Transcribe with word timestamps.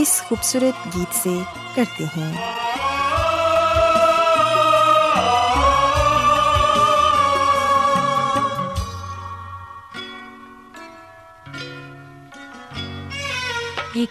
اس 0.00 0.22
خوبصورت 0.28 0.96
گیت 0.96 1.14
سے 1.14 1.38
کرتے 1.74 2.04
ہیں۔ 2.04 2.32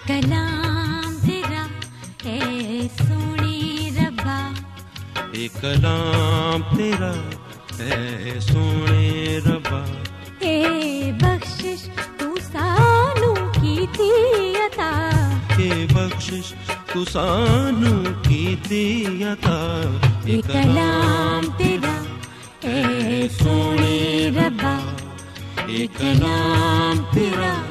کلام 0.08 1.18
تیرا 1.26 1.66
ہے 2.26 2.40
سونے 2.98 3.90
ربا۔ 3.98 4.54
ایک 5.32 5.52
کلام 5.62 6.78
تیرا 6.78 7.14
ہے 7.80 8.40
سونے 8.40 9.05
سانو 17.04 18.04
کی 18.24 18.56
عطا 19.24 19.82
اے 20.26 20.42
کلام 20.42 21.48
تیرا 21.58 22.04
ہے 22.64 23.28
سونے 23.40 24.30
ربا۔ 24.36 24.78
اے 25.68 25.88
کلام 25.98 27.04
تیرا 27.14 27.62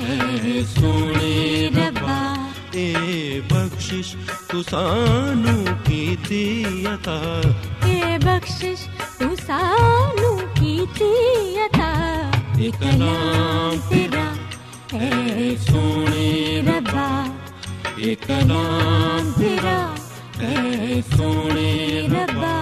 ہے 0.00 0.60
سونے 0.80 1.68
ربا۔ 1.76 2.46
اے 2.70 3.40
بخشش 3.50 4.16
تو 4.48 4.62
سانو 4.62 5.64
کی 5.84 6.16
تھی 6.26 6.64
عطا 6.86 7.40
اے 7.84 8.18
بخشش 8.22 8.88
تو 9.18 9.24
سانو 9.46 10.36
کی 10.54 10.84
تھی 10.94 11.12
عطا 11.58 11.92
اے 12.56 12.70
کلام 12.80 13.76
تیرا 13.88 14.32
ہے 14.92 15.54
سونے 15.68 16.60
ربا۔ 16.66 17.33
اے 17.96 18.14
کلام 18.14 19.30
تیرا 19.38 19.94
ہے 20.38 21.00
سونے 21.16 22.06
ربا۔ 22.12 22.54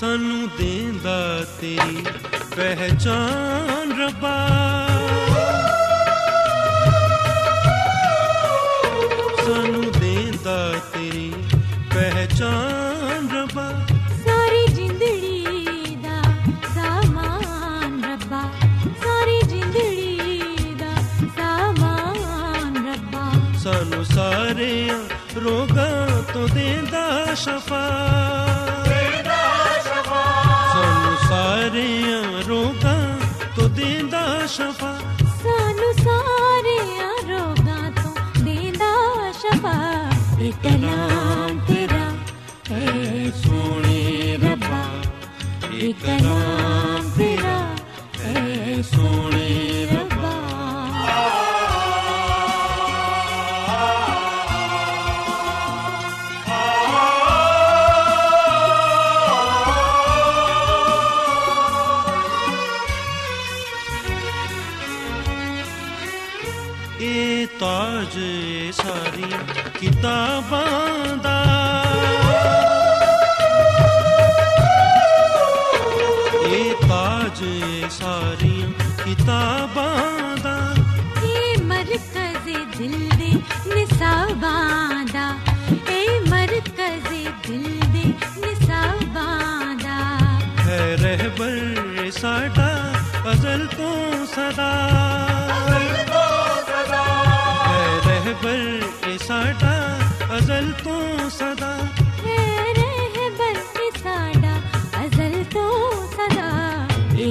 سانو 0.00 0.44
دیندا 0.58 1.18
تیری 1.60 2.02
پہچان 2.54 4.00
ربا۔ 4.00 4.85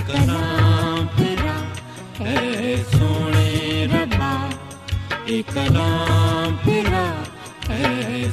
کلام 0.08 1.06
تیرا 1.18 1.56
اے 2.20 2.76
سونے 2.92 3.86
ربا 3.92 4.34
ایک 5.26 5.54
کلام 5.54 6.56
تیرا 6.64 7.06
اے 7.70 8.30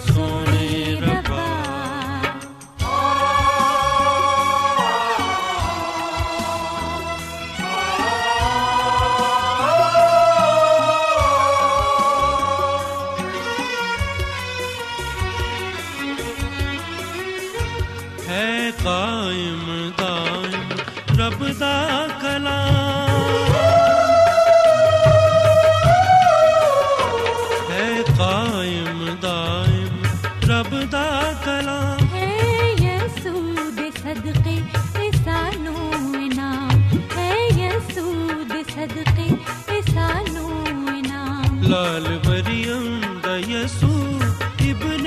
ابن 43.63 45.05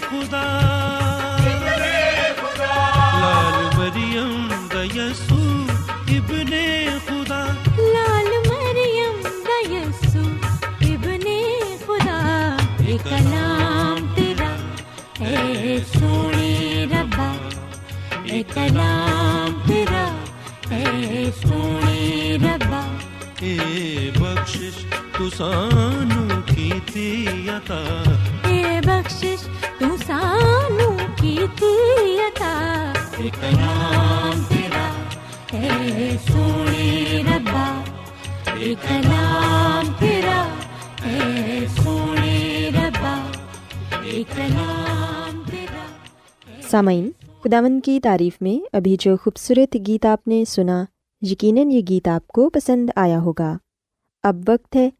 خدا۔ 0.00 0.46
لال 3.20 3.78
مریم 3.78 4.68
دا 4.72 4.82
ابن 6.08 6.52
خدا۔ 7.06 7.44
لال 7.78 8.30
مریم 8.48 9.22
دا 9.22 9.58
یسو 9.74 10.22
ابن 10.80 11.26
خدا۔ 11.86 12.56
اے 12.78 12.96
کلام 13.04 14.14
تیرا 14.14 14.56
اے 15.20 15.78
سونے 15.98 16.86
ربا 16.92 17.32
اے 18.24 18.42
کلام 18.54 19.62
تیرا 19.66 20.06
اے 20.70 21.30
سونے 21.42 22.36
ربا 22.42 22.96
اے 23.40 24.10
بخشش 24.20 24.84
عطا 27.66 28.02
اے 28.48 28.80
بخشش 28.84 29.46
تو 29.78 29.96
سانو 30.06 30.90
کیتی 31.16 32.18
عطا 32.18 32.92
اے 33.16 33.28
کلام 33.40 34.42
تیرا 34.48 34.86
اے 35.52 36.10
سونے 36.28 37.22
ربا 37.26 37.84
اے 38.58 38.74
کلام 38.88 39.92
تیرا۔ 39.98 40.42
اے 41.04 41.66
سونے 41.76 42.68
ربا 42.74 43.14
اے 44.02 44.22
کلام 44.36 45.42
تیرا۔ 45.50 45.84
سامعین 46.70 47.10
خداون 47.44 47.80
کی 47.80 48.00
تعریف 48.00 48.36
میں 48.40 48.66
ابھی 48.72 48.96
جو 49.00 49.16
خوبصورت 49.16 49.76
گیت 49.86 50.06
آپ 50.06 50.28
نے 50.28 50.44
سنا 50.44 50.84
یقیناً 51.20 51.70
یہ 51.70 51.80
گیت 51.88 52.08
آپ 52.08 52.28
کو 52.28 52.50
پسند 52.50 52.90
آیا 52.96 53.18
ہوگا۔ 53.18 53.56
اب 54.22 54.36
وقت 54.48 54.76
ہے 54.76 54.90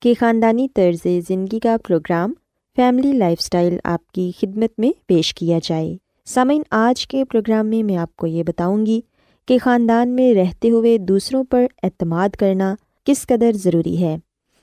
کہ 0.00 0.14
خاندانی 0.20 0.68
طرز 0.74 1.06
زندگی 1.28 1.60
کا 1.60 1.76
پروگرام 1.88 2.32
فیملی 2.76 3.12
لائف 3.12 3.40
سٹائل 3.40 3.78
آپ 3.84 4.12
کی 4.12 4.30
خدمت 4.40 4.80
میں 4.80 4.90
پیش 5.06 5.34
کیا 5.34 5.58
جائے۔ 5.62 5.96
سامعین، 6.24 6.62
آج 6.70 7.06
کے 7.06 7.24
پروگرام 7.24 7.66
میں 7.66 7.82
میں 7.82 7.96
آپ 7.96 8.16
کو 8.16 8.26
یہ 8.26 8.42
بتاؤں 8.42 8.86
گی 8.86 9.00
کہ 9.48 9.58
خاندان 9.58 10.08
میں 10.08 10.34
رہتے 10.34 10.70
ہوئے 10.70 10.98
دوسروں 10.98 11.44
پر 11.44 11.66
اعتماد 11.82 12.28
کرنا 12.28 12.74
کس 13.04 13.26
قدر 13.26 13.52
ضروری 13.52 14.02
ہے 14.02 14.16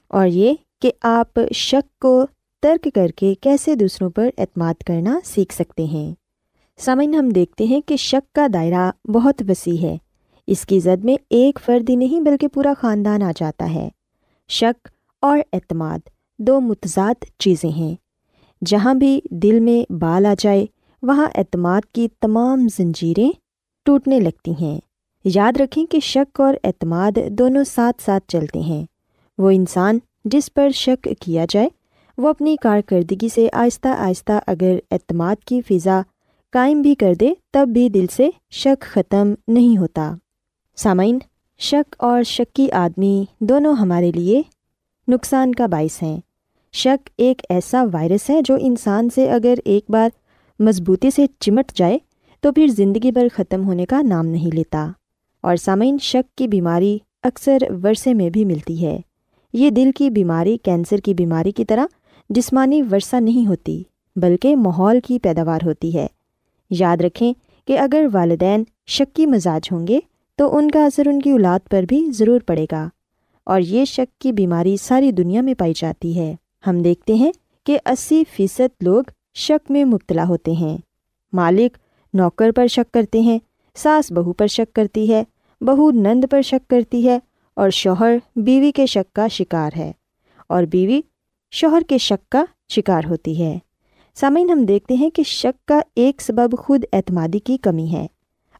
اور 0.07 0.27
یہ 0.27 0.53
کہ 0.81 0.91
آپ 1.01 1.39
شک 1.55 1.99
کو 1.99 2.25
ترک 2.61 2.87
کر 2.95 3.07
کے 3.07 3.33
کیسے 3.41 3.75
دوسروں 3.75 4.09
پر 4.09 4.29
اعتماد 4.37 4.83
کرنا 4.83 5.19
سیکھ 5.23 5.53
سکتے 5.53 5.83
ہیں۔ 5.83 6.13
سامعین، 6.77 7.13
ہم 7.13 7.29
دیکھتے 7.29 7.63
ہیں 7.63 7.81
کہ 7.81 7.95
شک 7.95 8.35
کا 8.35 8.47
دائرہ 8.53 8.91
بہت 9.07 9.43
وسیع 9.49 9.77
ہے۔ 9.81 9.97
اس 10.47 10.65
کی 10.65 10.79
زد 10.79 11.05
میں 11.05 11.15
ایک 11.29 11.59
فرد 11.65 11.89
ہی 11.89 11.95
نہیں 11.95 12.21
بلکہ 12.21 12.47
پورا 12.47 12.73
خاندان 12.79 13.23
آ 13.23 13.31
جاتا 13.37 13.73
ہے۔ 13.73 13.89
شک 14.49 14.87
اور 15.25 15.39
اعتماد 15.53 15.99
دو 16.39 16.59
متضاد 16.59 17.25
چیزیں 17.39 17.69
ہیں۔ 17.69 17.95
جہاں 18.65 18.93
بھی 18.93 19.21
دل 19.31 19.59
میں 19.59 19.91
بال 19.91 20.25
آ 20.25 20.33
جائے، 20.39 20.65
وہاں 21.01 21.27
اعتماد 21.35 21.81
کی 21.93 22.07
تمام 22.21 22.67
زنجیریں 22.77 23.31
ٹوٹنے 23.85 24.19
لگتی 24.19 24.53
ہیں۔ 24.61 24.79
یاد 25.23 25.57
رکھیں 25.57 25.85
کہ 25.85 25.99
شک 25.99 26.41
اور 26.41 26.55
اعتماد 26.63 27.11
دونوں 27.29 27.63
ساتھ 27.63 28.03
ساتھ 28.03 28.23
چلتے 28.27 28.59
ہیں۔ 28.59 28.85
وہ 29.37 29.49
انسان 29.49 29.99
جس 30.25 30.53
پر 30.53 30.69
شک 30.69 31.07
کیا 31.19 31.45
جائے، 31.49 31.69
وہ 32.17 32.29
اپنی 32.29 32.55
کارکردگی 32.55 33.29
سے 33.29 33.47
آہستہ 33.53 33.87
آہستہ 33.87 34.39
اگر 34.47 34.77
اعتماد 34.91 35.35
کی 35.45 35.61
فضا 35.61 36.01
قائم 36.51 36.81
بھی 36.81 36.95
کر 36.95 37.13
دے، 37.19 37.33
تب 37.51 37.69
بھی 37.73 37.89
دل 37.89 38.05
سے 38.15 38.29
شک 38.51 38.81
ختم 38.81 39.33
نہیں 39.47 39.77
ہوتا۔ 39.77 40.15
سامعین، 40.75 41.19
شک 41.59 41.95
اور 41.99 42.23
شکی 42.23 42.71
آدمی 42.71 43.25
دونوں 43.39 43.73
ہمارے 43.73 44.11
لیے 44.11 44.41
نقصان 45.07 45.55
کا 45.55 45.65
باعث 45.65 46.03
ہیں۔ 46.03 46.19
شک 46.73 47.09
ایک 47.17 47.41
ایسا 47.49 47.83
وائرس 47.93 48.29
ہے 48.29 48.41
جو 48.41 48.57
انسان 48.59 49.09
سے 49.09 49.31
اگر 49.31 49.53
ایک 49.65 49.85
بار 49.89 50.09
مضبوطی 50.59 51.09
سے 51.11 51.25
چمٹ 51.39 51.71
جائے 51.73 51.97
تو 52.41 52.51
پھر 52.51 52.67
زندگی 52.67 53.11
بھر 53.11 53.27
ختم 53.33 53.67
ہونے 53.67 53.85
کا 53.85 54.01
نام 54.01 54.25
نہیں 54.25 54.55
لیتا۔ 54.55 54.91
اور 55.41 55.55
سامعین، 55.55 55.97
شک 56.01 56.37
کی 56.37 56.47
بیماری 56.47 56.97
اکثر 57.23 57.57
ورثے 57.83 58.13
میں 58.13 58.29
بھی 58.29 58.45
ملتی 58.45 58.85
ہے۔ 58.85 58.99
یہ 59.53 59.69
دل 59.69 59.91
کی 59.95 60.09
بیماری، 60.09 60.57
کینسر 60.57 60.97
کی 60.97 61.13
بیماری 61.13 61.51
کی 61.51 61.65
طرح 61.65 61.85
جسمانی 62.29 62.81
ورثہ 62.81 63.15
نہیں 63.15 63.47
ہوتی، 63.47 63.83
بلکہ 64.15 64.55
ماحول 64.55 64.99
کی 64.99 65.19
پیداوار 65.19 65.59
ہوتی 65.65 65.97
ہے۔ 65.97 66.07
یاد 66.69 66.97
رکھیں 66.97 67.33
کہ 67.67 67.79
اگر 67.79 68.05
والدین 68.13 68.63
شکی 68.87 69.25
مزاج 69.25 69.69
ہوں 69.71 69.87
گے 69.87 69.99
تو 70.35 70.57
ان 70.57 70.71
کا 70.71 70.85
اثر 70.85 71.07
ان 71.07 71.21
کی 71.21 71.31
اولاد 71.31 71.59
پر 71.69 71.83
بھی 71.87 72.11
ضرور 72.11 72.39
پڑے 72.39 72.65
گا۔ 72.71 72.89
اور 73.45 73.61
یہ 73.61 73.85
شک 73.85 74.21
کی 74.21 74.31
بیماری 74.31 74.77
ساری 74.77 75.11
دنیا 75.11 75.41
میں 75.41 75.53
پائی 75.53 75.73
جاتی 75.75 76.19
ہے۔ 76.19 76.35
ہم 76.67 76.81
دیکھتے 76.81 77.13
ہیں 77.13 77.31
کہ 77.65 77.77
اسی 77.85 78.23
فیصد 78.31 78.83
لوگ 78.83 79.03
شک 79.33 79.71
میں 79.71 79.85
مبتلا 79.85 80.23
ہوتے 80.27 80.51
ہیں۔ 80.51 80.77
مالک 81.33 81.77
نوکر 82.13 82.51
پر 82.51 82.67
شک 82.67 82.93
کرتے 82.93 83.19
ہیں، 83.19 83.39
ساس 83.75 84.11
بہو 84.11 84.33
پر 84.33 84.47
شک 84.47 84.75
کرتی 84.75 85.13
ہے، 85.13 85.23
بہو 85.61 85.91
نند 85.91 86.23
پر 86.31 86.41
شک 86.41 86.69
کرتی 86.69 87.09
ہے 87.09 87.19
اور 87.53 87.69
شوہر 87.69 88.17
بیوی 88.35 88.71
کے 88.71 88.85
شک 88.85 89.15
کا 89.15 89.27
شکار 89.27 89.71
ہے۔ 89.77 89.91
اور 90.49 90.63
بیوی 90.63 91.01
شوہر 91.51 91.81
کے 91.87 91.97
شک 91.97 92.31
کا 92.31 92.45
شکار 92.69 93.01
ہوتی 93.09 93.43
ہے۔ 93.43 93.59
سامعین، 94.15 94.49
ہم 94.49 94.65
دیکھتے 94.65 94.93
ہیں 94.93 95.09
کہ 95.09 95.23
شک 95.23 95.67
کا 95.67 95.79
ایک 95.95 96.21
سبب 96.21 96.57
خود 96.59 96.83
اعتمادی 96.93 97.39
کی 97.39 97.57
کمی 97.57 97.91
ہے۔ 97.91 98.07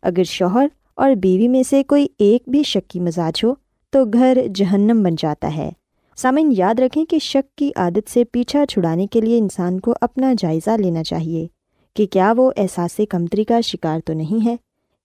اگر 0.01 0.23
شوہر 0.23 0.67
اور 0.93 1.11
بیوی 1.11 1.47
میں 1.47 1.63
سے 1.63 1.83
کوئی 1.83 2.07
ایک 2.19 2.43
بھی 2.47 2.63
شک 2.63 2.89
کی 2.89 2.99
مزاج 2.99 3.45
ہو 3.45 3.53
تو 3.95 4.05
گھر 4.05 4.37
جہنم 4.55 5.03
بن 5.03 5.15
جاتا 5.17 5.55
ہے۔ 5.55 5.69
سامعین، 6.15 6.53
یاد 6.57 6.79
رکھیں 6.79 7.05
کہ 7.05 7.19
شک 7.19 7.57
کی 7.57 7.71
عادت 7.75 8.09
سے 8.09 8.23
پیچھا 8.23 8.65
چھڑانے 8.65 9.07
کے 9.07 9.21
لیے 9.21 9.37
انسان 9.37 9.79
کو 9.79 9.93
اپنا 10.01 10.33
جائزہ 10.37 10.69
لینا 10.69 11.03
چاہیے 11.03 11.47
کہ 11.95 12.05
کیا 12.05 12.33
وہ 12.37 12.51
احساس 12.57 13.01
کمتری 13.09 13.43
کا 13.43 13.61
شکار 13.61 13.99
تو 14.05 14.13
نہیں 14.13 14.45
ہے؟ 14.45 14.55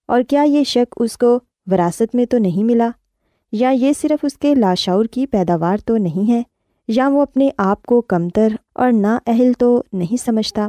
اور 0.09 0.23
کیا 0.23 0.43
یہ 0.43 0.65
شک 0.65 0.95
اس 0.97 1.19
کو 1.19 1.41
وراثت 1.71 2.15
میں 2.15 2.27
تو 2.27 2.39
نہیں 2.39 2.65
ملا؟ 2.65 2.89
یا 3.53 3.71
یہ 3.71 3.93
صرف 3.93 4.25
اس 4.25 4.39
کے 4.39 4.55
لاشعور 4.55 5.05
کی 5.05 5.27
پیداوار 5.27 5.77
تو 5.85 5.97
نہیں 5.97 6.31
ہے؟ 6.31 6.43
یا 6.89 7.09
وہ 7.09 7.23
اپنے 7.23 7.51
آپ 7.59 7.83
کو 7.83 8.01
کمتر 8.01 8.49
اور 8.75 8.93
نا 8.93 9.19
اہل 9.27 9.53
تو 9.59 9.83
نہیں 9.93 10.23
سمجھتا؟ 10.25 10.69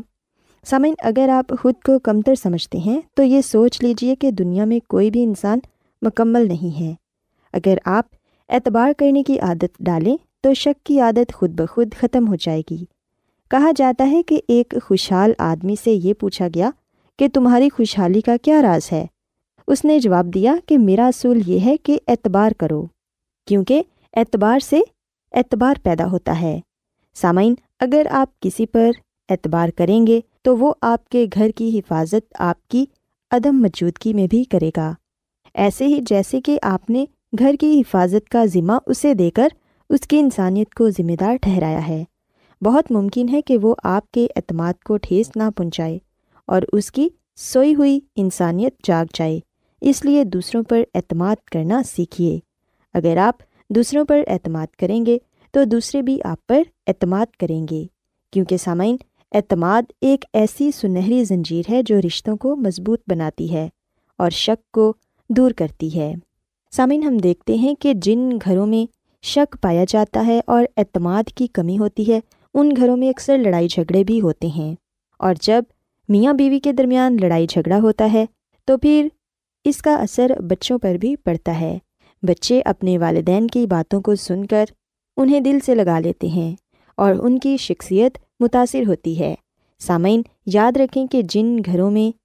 سامعین، 0.66 0.94
اگر 1.00 1.30
آپ 1.30 1.54
خود 1.62 1.76
کو 1.86 2.00
کمتر 2.00 2.36
سمجھتے 2.36 2.78
ہیں 2.78 3.02
تو 3.14 3.24
یہ 3.24 3.42
سوچ 3.42 3.84
لیجیے 3.84 4.16
کہ 4.16 4.32
دنیا 4.32 4.66
میں 4.66 4.80
کوئی 4.90 5.12
بھی 5.12 5.24
انسان 5.24 5.60
مکمل 6.02 6.48
نہیں 6.48 6.80
ہے۔ 6.80 6.94
اگر 7.54 7.78
آپ 7.86 8.06
اعتبار 8.50 8.92
کرنے 8.98 9.24
کی 9.24 9.40
عادت 9.40 9.78
ڈالیں 9.80 10.18
تو 10.42 10.54
شک 10.54 10.86
کی 10.86 11.00
عادت 11.00 11.34
خود 11.34 11.52
بخود 11.52 11.94
ختم 12.00 12.28
ہو 12.28 12.36
جائے 12.36 12.62
گی۔ 12.72 12.86
کہا 13.50 13.72
جاتا 13.76 14.12
ہے 14.12 14.24
کہ 14.24 14.42
ایک 14.48 14.74
خوشحال 14.84 15.32
آدمی 15.38 15.76
سے 15.84 15.92
یہ 15.92 16.14
پوچھا 16.14 16.48
گیا 16.56 16.70
کہ 17.18 17.28
تمہاری 17.34 17.70
خوشحالی 17.70 18.22
کا 18.22 18.36
کیا 18.42 18.62
راز 18.62 18.92
ہے؟ 18.92 19.06
اس 19.68 19.86
نے 19.86 20.00
جواب 20.00 20.34
دیا 20.34 20.56
کہ 20.66 20.78
میرا 20.78 21.08
اصول 21.08 21.42
یہ 21.46 21.60
ہے 21.60 21.78
کہ 21.78 22.00
اعتبار 22.08 22.52
کرو، 22.52 22.86
کیونکہ 23.48 23.82
اعتبار 24.16 24.60
سے 24.60 24.80
اعتبار 25.32 25.76
پیدا 25.84 26.12
ہوتا 26.12 26.42
ہے۔ 26.42 26.60
سامعین، 27.14 27.56
اگر 27.80 28.08
آپ 28.12 28.40
کسی 28.40 28.66
پر 28.66 28.92
اعتبار 29.30 29.70
کریں 29.70 30.08
گے 30.08 30.20
تو 30.42 30.58
وہ 30.58 30.74
آپ 30.82 31.10
کے 31.10 31.26
گھر 31.34 31.50
کی 31.56 31.80
حفاظت 31.80 32.34
آپ 32.40 32.68
کی 32.68 32.86
عدم 33.32 33.56
موجودگی 33.56 34.14
میں 34.14 34.28
بھی 34.28 34.44
کرے 34.44 34.70
گا۔ 34.78 34.94
ایسے 35.54 35.86
ہی 35.86 36.00
جیسے 36.10 36.42
کہ 36.42 36.60
آپ 36.62 36.90
نے 36.90 37.06
گھر 37.40 37.56
کی 37.60 37.80
حفاظت 37.80 38.30
کا 38.30 38.46
ذمہ 38.46 38.74
اسے 38.86 39.14
دے 39.14 39.32
کر 39.32 39.48
اس 39.90 40.00
کی 40.02 40.20
انسانیت 40.20 40.74
کو 40.74 40.90
ذمہ 40.90 41.16
دار 41.20 41.36
ٹھہرایا 41.42 41.88
ہے۔ 41.88 42.04
بہت 42.62 42.92
ممکن 42.92 43.30
ہے 43.30 43.42
کہ 43.42 43.58
وہ 43.58 43.76
آپ 43.84 44.12
کے 44.12 44.28
اعتماد 44.36 44.74
کو 44.84 44.98
ٹھیس 44.98 45.32
نہ 45.36 45.44
پہنچائے 45.56 46.00
اور 46.48 46.62
اس 46.74 46.92
کی 46.92 47.10
سوئی 47.36 47.76
ہوئی 47.76 48.00
انسانیت 48.16 48.76
جاگ 48.84 49.06
جائے۔ 49.14 49.40
اس 49.82 50.06
لیے 50.06 50.24
دوسروں 50.24 50.64
پر 50.64 50.82
اعتماد 50.96 51.36
کرنا 51.46 51.84
سیکھیے۔ 51.84 52.40
اگر 52.94 53.18
آپ 53.18 53.36
دوسروں 53.70 54.06
پر 54.06 54.22
اعتماد 54.28 54.68
کریں 54.76 55.06
گے 55.06 55.18
تو 55.52 55.64
دوسرے 55.64 56.02
بھی 56.02 56.20
آپ 56.24 56.48
پر 56.48 56.62
اعتماد 56.88 57.26
کریں 57.40 57.66
گے۔ 57.72 57.86
کیونکہ 58.34 58.58
سامعین، 58.58 58.98
اعتماد 59.32 59.82
ایک 60.02 60.26
ایسی 60.34 60.72
سنہری 60.72 61.24
زنجیر 61.24 61.64
ہے 61.70 61.84
جو 61.84 62.00
رشتوں 62.00 62.38
کو 62.38 62.56
مضبوط 62.56 63.02
بناتی 63.08 63.54
ہے 63.54 63.70
اور 64.18 64.30
شک 64.30 64.72
کو 64.72 64.94
دور 65.30 65.52
کرتی 65.52 66.00
ہے۔ 66.00 66.14
سامعین، 66.76 67.04
ہم 67.04 67.18
دیکھتے 67.18 67.56
ہیں 67.56 67.76
کہ 67.76 67.94
جن 67.94 68.30
گھروں 68.46 68.68
میں 68.68 68.92
شک 69.24 69.58
پایا 69.62 69.86
جاتا 69.88 70.26
ہے 70.26 70.40
اور 70.46 70.66
اعتماد 70.78 71.24
کی 71.36 71.48
کمی 71.48 71.78
ہوتی 71.78 72.14
ہے، 72.14 72.20
ان 72.54 72.70
گھروں 72.78 72.98
میں 72.98 73.10
اکثر 73.10 73.38
لڑائی 73.38 73.68
جھگڑے 73.68 74.04
بھی 74.04 74.22
ہوتے 74.22 74.48
ہیں۔ 74.48 74.76
اور 75.20 75.36
جب 75.42 75.64
میاں 76.10 76.34
بیوی 76.34 76.60
کے 76.60 76.74
درمیان 76.74 77.18
لڑائی 77.22 77.48
جھگڑا 77.48 77.80
ہوتا 77.80 78.10
ہے، 78.14 78.26
تو 78.66 78.78
پھر 78.78 79.08
اس 79.66 79.78
کا 79.78 79.96
اثر 79.96 80.32
بچوں 80.42 80.80
پر 80.80 80.96
بھی 80.96 81.16
پڑتا 81.16 81.60
ہے۔ 81.60 81.78
بچے 82.24 82.62
اپنے 82.66 82.98
والدین 82.98 83.48
کی 83.48 83.68
باتوں 83.68 84.02
کو 84.02 84.16
سن 84.16 84.46
کر 84.46 84.66
انہیں 85.18 85.40
دل 85.40 85.60
سے 85.66 85.76
لگا 85.76 86.00
لیتے 86.00 86.28
ہیں 86.28 86.56
اور 86.98 87.16
ان 87.16 87.40
کی 87.40 87.58
شخصیت 87.58 88.18
متاثر 88.40 88.84
ہوتی 88.88 89.20
ہے۔ 89.20 89.36
سامعین، 89.80 90.22
یاد 90.46 90.78
رکھیں 90.78 91.08
کہ 91.08 91.22
جن 91.22 91.58
گھروں 91.66 91.92
میں 91.92 92.18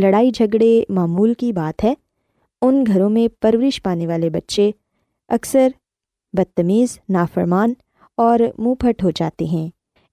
لڑائی 0.00 0.30
جھگڑے 0.30 0.82
معمول 0.88 1.34
کی 1.34 1.52
بات 1.52 1.84
ہے 1.84 1.94
ان 2.62 2.84
گھروں 2.86 3.10
میں 3.10 3.28
پرورش 3.42 3.82
پانے 3.82 4.06
والے 4.06 4.30
بچے 4.30 4.70
اکثر 5.28 5.68
بدتمیز، 6.32 6.98
نافرمان 7.08 7.72
اور 8.16 8.38
منہ 8.58 8.74
پھٹ 8.74 9.04
ہو 9.04 9.10
جاتے 9.10 9.44
ہیں۔ 9.44 9.68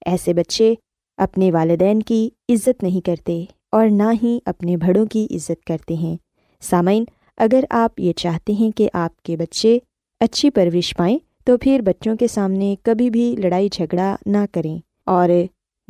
ایسے 0.05 0.33
بچے 0.33 0.75
اپنے 1.17 1.51
والدین 1.51 2.01
کی 2.01 2.29
عزت 2.49 2.83
نہیں 2.83 3.05
کرتے 3.05 3.45
اور 3.71 3.87
نہ 3.87 4.03
ہی 4.23 4.39
اپنے 4.45 4.77
بڑوں 4.77 5.05
کی 5.05 5.27
عزت 5.31 5.65
کرتے 5.65 5.93
ہیں۔ 5.93 6.17
سامعین، 6.61 7.03
اگر 7.37 7.63
آپ 7.69 7.99
یہ 7.99 8.13
چاہتے 8.13 8.53
ہیں 8.53 8.71
کہ 8.71 8.89
آپ 8.93 9.21
کے 9.21 9.37
بچے 9.37 9.79
اچھی 10.19 10.49
پرورش 10.49 10.95
پائیں، 10.97 11.17
تو 11.45 11.57
پھر 11.57 11.81
بچوں 11.85 12.15
کے 12.15 12.27
سامنے 12.27 12.75
کبھی 12.83 13.09
بھی 13.09 13.35
لڑائی 13.37 13.69
جھگڑا 13.71 14.15
نہ 14.25 14.45
کریں 14.51 14.79
اور 15.05 15.29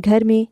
گھر 0.06 0.24
میں 0.24 0.52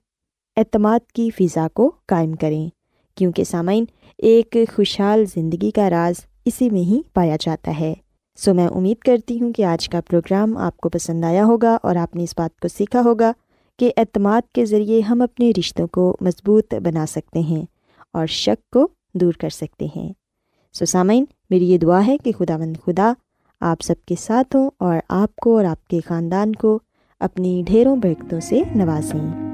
اعتماد 0.57 1.12
کی 1.12 1.29
فضا 1.29 1.67
کو 1.74 1.91
قائم 2.05 2.33
کریں۔ 2.33 2.69
کیونکہ 3.15 3.43
سامعین 3.43 3.86
ایک 4.17 4.58
خوشحال 4.75 5.25
زندگی 5.25 5.72
کا 5.72 5.89
راز 5.89 6.25
اسی 6.46 6.70
میں 6.70 6.82
ہی 6.82 7.01
پایا 7.13 7.38
جاتا 7.39 7.79
ہے۔ 7.79 7.93
سو 8.38 8.53
میں 8.53 8.67
امید 8.67 8.98
کرتی 8.98 9.41
ہوں 9.41 9.53
کہ 9.53 9.65
آج 9.65 9.89
کا 9.89 10.01
پروگرام 10.01 10.58
آپ 10.58 10.77
کو 10.77 10.89
پسند 10.89 11.24
آیا 11.24 11.46
ہوگا 11.46 11.77
اور 11.84 11.96
آپ 11.96 12.15
نے 12.15 12.24
اس 12.24 12.34
بات 12.38 12.60
کو 12.60 12.67
سیکھا 12.67 13.01
ہوگا 13.05 13.32
کہ 13.79 13.91
اعتماد 13.98 14.41
کے 14.53 14.65
ذریعے 14.65 15.01
ہم 15.01 15.22
اپنے 15.22 15.51
رشتوں 15.60 15.88
کو 15.88 16.17
مضبوط 16.22 16.74
بنا 16.74 17.05
سکتے 17.05 17.39
ہیں 17.39 17.65
اور 18.13 18.25
شک 18.25 18.72
کو 18.72 18.88
دور 19.13 19.34
کر 19.34 19.50
سکتے 19.50 19.88
ہیں۔ 19.96 20.13
سو 20.74 20.86
سامعین، 20.86 21.25
میری 21.50 21.72
یہ 21.72 21.77
دعا 21.77 22.08
ہے 22.08 22.17
کہ 22.17 22.32
خدا 22.32 22.58
مند 22.58 22.77
خدا 22.86 23.13
آپ 23.60 23.77
سب 23.82 23.96
کے 24.05 24.15
ساتھ 24.20 24.55
ہوں 24.55 24.70
اور 24.77 24.98
آپ 25.10 25.36
کو 25.36 25.58
اور 25.58 25.65
آپ 25.65 25.88
کے 25.88 26.00
خاندان 26.05 26.53
کو 26.53 26.79
اپنی 27.20 27.63
ڈھیروں 27.65 27.96
برکتوں 27.96 28.39
سے 28.39 28.62
نوازیں۔ 28.75 29.53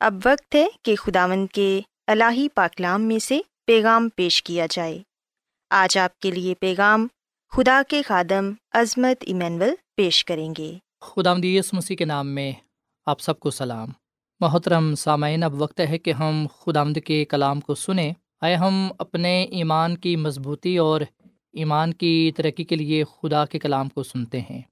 اب 0.00 0.14
وقت 0.24 0.54
ہے 0.54 0.66
کہ 0.82 0.96
خداوند 0.96 1.46
کے 1.52 1.80
الہی 2.06 2.48
پاکلام 2.48 3.02
میں 3.02 3.18
سے 3.18 3.40
پیغام 3.66 4.08
پیش 4.08 4.42
کیا 4.42 4.66
جائے۔ 4.70 5.02
آج 5.70 5.98
آپ 5.98 6.18
کے 6.18 6.30
لیے 6.30 6.54
پیغام 6.54 7.06
خدا 7.52 7.82
کے 7.88 8.02
خادم 8.02 8.52
عظمت 8.72 9.24
ایمینول 9.26 9.74
پیش 9.96 10.24
کریں 10.24 10.54
گے۔ 10.58 10.74
خدا 11.00 11.34
مدیس 11.34 11.72
مسیح 11.72 11.96
کے 11.96 12.04
نام 12.04 12.28
میں 12.28 12.52
آپ 13.06 13.20
سب 13.20 13.40
کو 13.40 13.50
سلام۔ 13.50 13.88
محترم 14.40 14.94
سامعین، 14.94 15.42
اب 15.42 15.62
وقت 15.62 15.80
ہے 15.80 15.98
کہ 15.98 16.12
ہم 16.12 16.46
خدا 16.58 16.80
آمد 16.80 16.98
کے 17.04 17.24
کلام 17.24 17.60
کو 17.60 17.74
سنیں۔ 17.74 18.12
آئے 18.40 18.54
ہم 18.54 18.92
اپنے 18.98 19.42
ایمان 19.42 19.96
کی 19.96 20.16
مضبوطی 20.16 20.78
اور 20.78 21.00
ایمان 21.52 21.94
کی 21.94 22.32
ترقی 22.36 22.64
کے 22.64 22.76
لیے 22.76 23.04
خدا 23.04 23.46
کے 23.46 23.58
کلام 23.58 23.88
کو 23.88 24.02
سنتے 24.02 24.40
ہیں۔ 24.40 24.62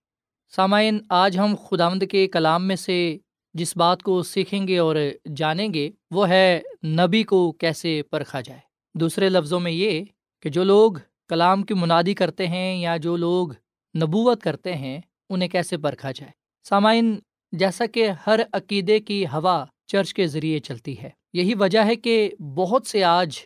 سامعین، 0.57 0.99
آج 1.09 1.38
ہم 1.38 1.55
خدا 1.71 1.87
آمد 1.87 2.05
کے 2.11 2.26
کلام 2.26 2.69
میں 2.69 2.76
سے 2.76 3.19
جس 3.54 3.76
بات 3.76 4.02
کو 4.02 4.23
سیکھیں 4.23 4.68
گے 4.68 4.78
اور 4.78 4.97
جانیں 5.37 5.75
گے، 5.75 5.90
وہ 6.11 6.28
ہے 6.28 6.62
نبی 6.85 7.23
کو 7.23 7.52
کیسے 7.52 8.02
پرکھا 8.02 8.40
جائے۔ 8.40 8.61
دوسرے 8.94 9.28
لفظوں 9.28 9.61
میں 9.61 9.73
یہ 9.73 10.04
کہ 10.42 10.50
جو 10.50 10.64
لوگ 10.64 10.92
کلام 11.28 11.62
کی 11.62 11.75
منادی 11.75 12.14
کرتے 12.14 12.47
ہیں 12.47 12.76
یا 12.76 12.97
جو 12.97 13.16
لوگ 13.16 13.52
نبوت 13.94 14.42
کرتے 14.42 14.75
ہیں، 14.75 15.00
انہیں 15.30 15.49
کیسے 15.49 15.76
پرکھا 15.76 16.11
جائے۔ 16.11 16.32
سامعین، 16.68 17.18
جیسا 17.52 17.87
کہ 17.87 18.09
ہر 18.26 18.40
عقیدے 18.52 19.00
کی 19.00 19.25
ہوا 19.26 19.64
چرچ 19.87 20.14
کے 20.14 20.26
ذریعے 20.26 20.59
چلتی 20.59 21.02
ہے، 21.02 21.11
یہی 21.32 21.54
وجہ 21.54 21.85
ہے 21.85 21.97
کہ 21.97 22.30
بہت 22.54 22.87
سے 22.87 23.04
آج 23.04 23.38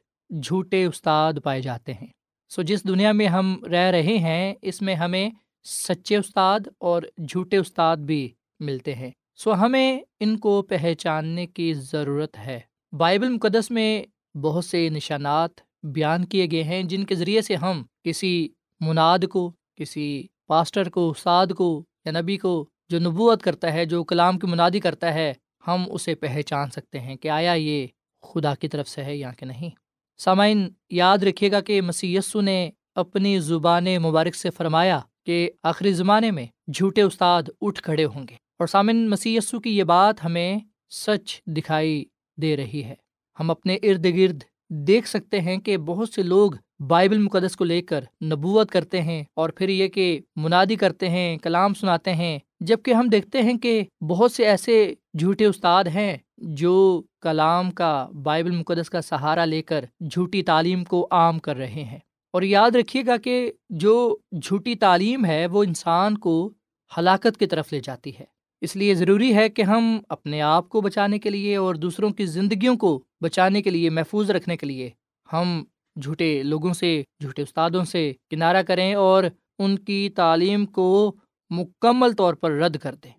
جھوٹے 0.43 0.85
استاد 0.85 1.33
پائے 1.45 1.61
جاتے 1.61 1.93
ہیں۔ 1.95 2.07
سو 2.49 2.63
جس 2.63 2.89
دنیا 2.89 3.13
میں 3.13 3.27
ہم 3.27 3.65
رہ 3.65 3.91
رہے 3.91 4.19
ہیں، 4.19 4.55
اس 4.63 4.83
میں 4.83 4.95
ہمیں 4.95 5.31
سچے 5.65 6.17
استاد 6.17 6.61
اور 6.79 7.03
جھوٹے 7.29 7.57
استاد 7.57 7.97
بھی 7.97 8.29
ملتے 8.61 8.95
ہیں۔ 8.95 9.11
سو 9.39 9.55
ہمیں 9.55 10.01
ان 10.21 10.39
کو 10.39 10.63
پہچاننے 10.63 11.47
کی 11.47 11.75
ضرورت 11.75 12.39
ہے۔ 12.39 12.61
بائبل 12.93 13.29
مقدس 13.29 13.71
میں 13.71 14.03
بہت 14.37 14.65
سے 14.65 14.89
نشانات 14.89 15.51
بیان 15.83 16.25
کیے 16.25 16.47
گئے 16.51 16.63
ہیں، 16.63 16.83
جن 16.83 17.05
کے 17.05 17.15
ذریعے 17.15 17.43
سے 17.43 17.55
ہم 17.55 17.83
کسی 18.05 18.49
مناد 18.81 19.19
کو، 19.31 19.53
کسی 19.77 20.27
پاسٹر 20.47 20.89
کو 20.89 21.11
استاد 21.11 21.47
کو 21.57 21.85
یا 22.05 22.13
نبی 22.21 22.37
کو 22.37 22.69
جو 22.89 22.99
نبوت 22.99 23.43
کرتا 23.43 23.73
ہے، 23.73 23.85
جو 23.85 24.05
کلام 24.05 24.39
کی 24.39 24.47
منادی 24.47 24.81
کرتا 24.81 25.15
ہے، 25.15 25.33
ہم 25.67 25.85
اسے 25.91 26.15
پہچان 26.15 26.71
سکتے 26.71 27.01
ہیں 27.01 27.17
کہ 27.17 27.29
آیا 27.29 27.53
یہ 27.53 27.87
خدا 28.23 28.55
کی 28.55 28.69
طرف 28.69 28.89
سے 28.89 29.05
ہے 29.05 29.17
یا 29.17 29.33
کہ 29.33 29.47
نہیں۔ 29.47 29.71
سامعین، 30.19 30.69
یاد 30.91 31.19
رکھیے 31.19 31.51
گا 31.53 31.61
کہ 31.61 31.81
مسی 31.81 32.19
نے 32.35 32.71
اپنی 32.95 33.39
زبان 33.39 33.85
مبارک 33.85 34.35
سے 34.35 34.51
فرمایا 34.51 35.01
کہ 35.27 35.51
آخری 35.63 35.93
زمانے 35.93 36.31
میں 36.31 36.47
جھوٹے 36.75 37.03
استاد 37.03 37.43
اٹھ 37.61 37.83
کھڑے 37.83 38.05
ہوں 38.05 38.27
گے۔ 38.31 38.46
اور 38.59 38.67
سامن 38.67 39.11
مسی 39.11 39.39
کی 39.65 39.79
یہ 39.79 39.85
بات 39.85 40.25
ہمیں 40.25 40.59
سچ 40.91 41.43
دکھائی 41.47 42.05
دے 42.37 42.57
رہی 42.57 42.85
ہے۔ 42.85 42.95
ہم 43.41 43.51
اپنے 43.51 43.75
ارد 43.75 44.05
گرد 44.05 44.43
دیکھ 44.71 45.09
سکتے 45.09 45.41
ہیں 45.41 45.57
کہ 45.57 45.77
بہت 45.77 46.09
سے 46.09 46.23
لوگ 46.23 46.51
بائبل 46.81 47.19
مقدس 47.19 47.57
کو 47.57 47.65
لے 47.65 47.83
کر 47.83 48.05
نبوت 48.25 48.71
کرتے 48.71 49.03
ہیں 49.03 49.25
اور 49.35 49.51
پھر 49.51 49.69
یہ 49.69 49.89
کہ 49.89 50.21
منادی 50.37 50.77
کرتے 50.77 51.09
ہیں، 51.09 51.39
کلام 51.39 51.75
سناتے 51.75 52.15
ہیں 52.15 52.39
جبکہ 52.61 52.95
ہم 52.95 53.07
دیکھتے 53.07 53.43
ہیں 53.43 53.59
کہ 53.59 53.85
بہت 54.09 54.33
سے 54.33 54.47
ایسے 54.47 54.95
جھوٹے 55.19 55.45
استاد 55.45 55.85
ہیں 55.85 56.17
جو 56.37 57.03
کلام 57.21 57.71
کا، 57.71 58.09
بائبل 58.23 58.51
مقدس 58.51 58.91
کا 58.91 59.01
سہارا 59.01 59.45
لے 59.45 59.63
کر 59.63 59.85
جھوٹی 60.01 60.43
تعلیم 60.43 60.85
کو 60.85 61.09
عام 61.11 61.39
کر 61.39 61.57
رہے 61.57 61.85
ہیں۔ 61.85 61.99
اور 62.33 62.43
یاد 62.43 62.71
رکھیے 62.71 63.03
گا 63.07 63.17
کہ 63.17 63.53
جو 63.71 64.17
جھوٹی 64.43 64.75
تعلیم 64.75 65.25
ہے، 65.25 65.47
وہ 65.47 65.65
انسان 65.65 66.19
کو 66.19 66.53
ہلاکت 66.99 67.37
کی 67.39 67.47
طرف 67.47 67.73
لے 67.73 67.81
جاتی 67.81 68.11
ہے۔ 68.21 68.36
اس 68.61 68.77
لیے 68.77 68.95
ضروری 68.95 69.35
ہے 69.35 69.49
کہ 69.49 69.63
ہم 69.63 69.99
اپنے 70.09 70.41
آپ 70.41 70.69
کو 70.69 70.81
بچانے 70.81 71.19
کے 71.19 71.31
لیے 71.31 71.57
اور 71.57 71.75
دوسروں 71.75 72.11
کی 72.11 72.27
زندگیوں 72.27 72.77
کو 72.77 73.05
بچانے 73.21 73.63
کے 73.63 73.71
لیے 73.71 73.91
محفوظ 73.91 74.31
رکھنے 74.31 74.57
کے 74.57 74.67
لیے 74.67 74.91
ہم 75.33 75.65
جھوٹے 75.97 76.43
لوگوں 76.43 76.73
سے، 76.73 77.03
جھوٹے 77.21 77.43
استادوں 77.43 77.85
سے 77.85 78.13
کنارہ 78.31 78.63
کریں 78.63 78.95
اور 78.95 79.25
ان 79.59 79.79
کی 79.79 80.09
تعلیم 80.17 80.67
کو 80.67 81.17
مکمل 81.51 82.13
طور 82.13 82.35
پر 82.35 82.51
رد 82.51 82.77
کر 82.77 82.95
دیں۔ 82.95 83.13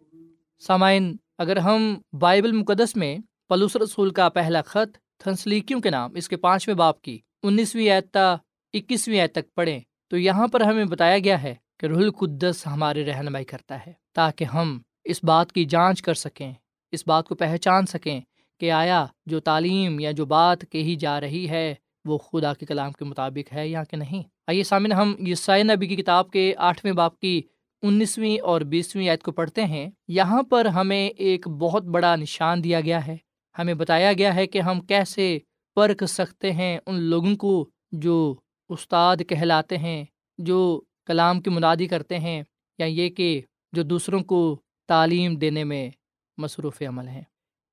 سامعین، 0.59 1.15
اگر 1.37 1.57
ہم 1.57 1.93
بائبل 2.19 2.51
مقدس 2.51 2.95
میں 2.95 3.17
پلوس 3.49 3.75
رسول 3.75 4.09
کا 4.09 4.29
پہلا 4.29 4.61
خط 4.61 4.97
تھنسلیکیوں 5.23 5.79
کے 5.79 5.89
نام، 5.89 6.15
اس 6.15 6.29
کے 6.29 6.37
پانچویں 6.37 6.75
باپ 6.75 7.01
کی 7.01 7.19
انیسویں 7.43 7.89
اعتا 7.89 8.35
اکیسویں 8.73 9.21
اعت 9.21 9.31
تک 9.31 9.53
پڑھیں، 9.55 9.79
تو 10.07 10.17
یہاں 10.17 10.47
پر 10.47 10.61
ہمیں 10.61 10.85
بتایا 10.85 11.17
گیا 11.17 11.43
ہے 11.43 11.55
کہ 11.79 11.85
رح 11.85 11.95
القدس 11.95 12.67
ہماری 12.67 13.05
رہنمائی 13.05 13.45
کرتا 13.45 13.85
ہے 13.87 13.93
تاکہ 14.15 14.43
ہم 14.43 14.79
اس 15.07 15.23
بات 15.23 15.51
کی 15.51 15.65
جانچ 15.65 16.01
کر 16.01 16.13
سکیں، 16.13 16.53
اس 16.91 17.03
بات 17.07 17.27
کو 17.27 17.35
پہچان 17.35 17.85
سکیں 17.85 18.21
کہ 18.59 18.71
آیا 18.71 19.05
جو 19.25 19.39
تعلیم 19.39 19.99
یا 19.99 20.11
جو 20.11 20.25
بات 20.25 20.61
کہی 20.71 20.95
جا 20.95 21.21
رہی 21.21 21.49
ہے 21.49 21.75
وہ 22.05 22.17
خدا 22.17 22.53
کے 22.53 22.65
کلام 22.65 22.91
کے 22.91 23.05
مطابق 23.05 23.53
ہے 23.53 23.67
یا 23.67 23.83
کہ 23.83 23.97
نہیں۔ 23.97 24.23
آئیے 24.47 24.63
سامن 24.63 24.91
ہم 24.91 25.15
یسائی 25.19 25.63
نبی 25.63 25.87
کی 25.87 25.95
کتاب 25.95 26.31
کے 26.31 26.53
آٹھویں 26.57 26.93
باپ 26.93 27.19
کی 27.19 27.41
انیسویں 27.81 28.39
اور 28.41 28.61
بیسویں 28.61 29.09
عید 29.09 29.21
کو 29.21 29.31
پڑھتے 29.31 29.63
ہیں۔ 29.65 29.89
یہاں 30.07 30.43
پر 30.43 30.65
ہمیں 30.65 31.09
ایک 31.09 31.47
بہت 31.47 31.83
بڑا 31.83 32.15
نشان 32.15 32.63
دیا 32.63 32.81
گیا 32.81 33.07
ہے۔ 33.07 33.17
ہمیں 33.59 33.73
بتایا 33.73 34.13
گیا 34.13 34.35
ہے 34.35 34.47
کہ 34.47 34.61
ہم 34.61 34.81
کیسے 34.81 35.39
پرکھ 35.75 36.03
سکتے 36.03 36.51
ہیں 36.51 36.79
ان 36.85 36.99
لوگوں 36.99 37.35
کو 37.35 37.69
جو 37.91 38.35
استاد 38.69 39.17
کہلاتے 39.29 39.77
ہیں، 39.77 40.05
جو 40.37 40.81
کلام 41.05 41.41
کی 41.41 41.49
منادی 41.49 41.87
کرتے 41.87 42.19
ہیں، 42.19 42.43
یا 42.77 42.85
یہ 42.85 43.09
کہ 43.09 43.41
جو 43.73 43.83
دوسروں 43.83 44.19
کو 44.23 44.59
تعلیم 44.89 45.35
دینے 45.35 45.63
میں 45.63 45.89
مصروف 46.37 46.81
عمل 46.87 47.07
ہیں۔ 47.07 47.21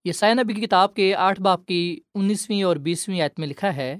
یہ 0.04 0.12
سائن 0.12 0.36
نبی 0.36 0.54
کی 0.54 0.60
کتاب 0.60 0.94
کے 0.94 1.14
آٹھ 1.16 1.40
باپ 1.40 1.64
کی 1.66 1.98
انیسویں 2.14 2.62
اور 2.62 2.76
بیسویں 2.76 3.20
آیت 3.20 3.38
میں 3.38 3.48
لکھا 3.48 3.74
ہے، 3.76 3.92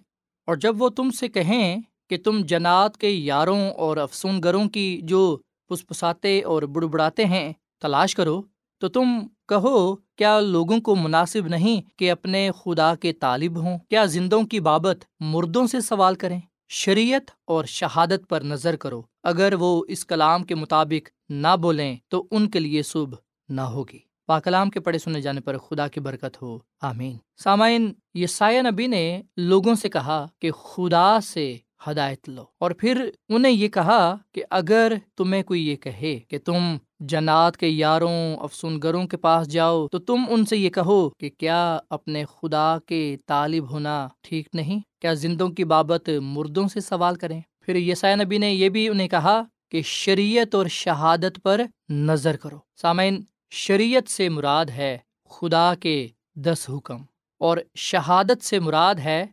اور 0.48 0.56
جب 0.56 0.82
وہ 0.82 0.88
تم 0.88 1.10
سے 1.10 1.28
کہیں 1.28 1.80
کہ 2.10 2.16
تم 2.24 2.40
جنات 2.44 2.96
کے 2.96 3.08
یاروں 3.08 3.70
اور 3.70 3.96
افسون 3.96 4.40
گروں 4.44 4.64
کی 4.68 5.00
جو 5.02 5.36
پس 5.70 5.86
پساتے 5.86 6.40
اور 6.42 6.62
بڑبڑاتے 6.62 7.24
ہیں، 7.24 7.52
تلاش 7.80 8.14
کرو، 8.14 8.40
تو 8.82 8.88
تم 8.88 9.18
کہو، 9.48 9.94
کیا 10.16 10.38
لوگوں 10.40 10.78
کو 10.80 10.94
مناسب 10.96 11.46
نہیں 11.46 11.80
کہ 11.98 12.10
اپنے 12.10 12.48
خدا 12.56 12.94
کے 12.94 13.12
طالب 13.12 13.58
ہوں؟ 13.58 13.78
کیا 13.90 14.04
زندوں 14.06 14.42
کی 14.42 14.60
بابت 14.60 15.04
مردوں 15.20 15.66
سے 15.66 15.80
سوال 15.80 16.14
کریں؟ 16.14 16.40
شریعت 16.68 17.30
اور 17.44 17.64
شہادت 17.64 18.28
پر 18.28 18.40
نظر 18.40 18.76
کرو۔ 18.76 19.02
اگر 19.22 19.54
وہ 19.58 19.84
اس 19.88 20.06
کلام 20.06 20.44
کے 20.44 20.54
مطابق 20.54 21.08
نہ 21.28 21.56
بولیں، 21.56 21.96
تو 22.08 22.26
ان 22.30 22.50
کے 22.50 22.60
لیے 22.60 22.82
صبح 22.82 23.16
نہ 23.48 23.60
ہوگی۔ 23.60 23.98
پاکلام 24.26 24.70
کے 24.70 24.80
پڑھے 24.80 24.98
سنے 24.98 25.20
جانے 25.20 25.40
پر 25.40 25.58
خدا 25.58 25.88
کی 25.88 26.00
برکت 26.00 26.42
ہو۔ 26.42 26.58
آمین۔ 26.80 27.16
سامعین 27.42 27.92
یہ 28.14 28.26
نبی 28.70 28.86
نے 28.86 29.22
لوگوں 29.36 29.74
سے 29.74 29.88
کہا 29.88 30.26
کہ 30.38 30.50
خدا 30.50 31.20
سے 31.20 31.56
ہدایت 31.90 32.28
لو۔ 32.28 32.44
اور 32.58 32.70
پھر 32.70 33.10
انہیں 33.28 33.52
یہ 33.52 33.68
کہا 33.68 34.14
کہ 34.32 34.44
اگر 34.50 34.92
تمہیں 35.16 35.42
کوئی 35.42 35.68
یہ 35.68 35.76
کہے 35.76 36.20
کہ 36.28 36.38
تم 36.38 36.76
جنات 37.00 37.56
کے 37.56 37.68
یاروں 37.68 38.36
افسون 38.36 38.80
گروں 38.82 39.06
کے 39.06 39.16
پاس 39.16 39.48
جاؤ، 39.48 39.88
تو 39.88 39.98
تم 39.98 40.16
ان 40.28 40.44
سے 40.44 40.56
یہ 40.56 40.70
کہو 40.70 41.10
کہ 41.10 41.30
کیا 41.38 41.78
اپنے 41.90 42.24
خدا 42.24 42.76
کے 42.86 43.16
طالب 43.26 43.70
ہونا 43.70 44.08
ٹھیک 44.20 44.48
نہیں؟ 44.52 44.78
کیا 45.00 45.12
زندوں 45.12 45.48
کی 45.48 45.64
بابت 45.64 46.10
مردوں 46.22 46.68
سے 46.68 46.80
سوال 46.80 47.14
کریں؟ 47.14 47.40
پھر 47.60 47.76
یسائے 47.76 48.16
نبی 48.16 48.38
نے 48.38 48.54
یہ 48.54 48.68
بھی 48.68 48.88
انہیں 48.88 49.08
کہا 49.08 49.42
کہ 49.70 49.82
شریعت 49.82 50.54
اور 50.54 50.66
شہادت 50.66 51.40
پر 51.42 51.60
نظر 51.88 52.36
کرو۔ 52.36 52.58
سامعین، 52.80 53.22
شریعت 53.50 54.10
سے 54.10 54.28
مراد 54.28 54.66
ہے 54.66 54.98
خدا 55.30 55.74
کے 55.80 56.08
دس 56.36 56.70
حکم 56.70 56.96
اور 57.38 57.58
شہادت 57.74 58.44
سے 58.44 58.58
مراد 58.58 58.94
ہے 58.94 59.26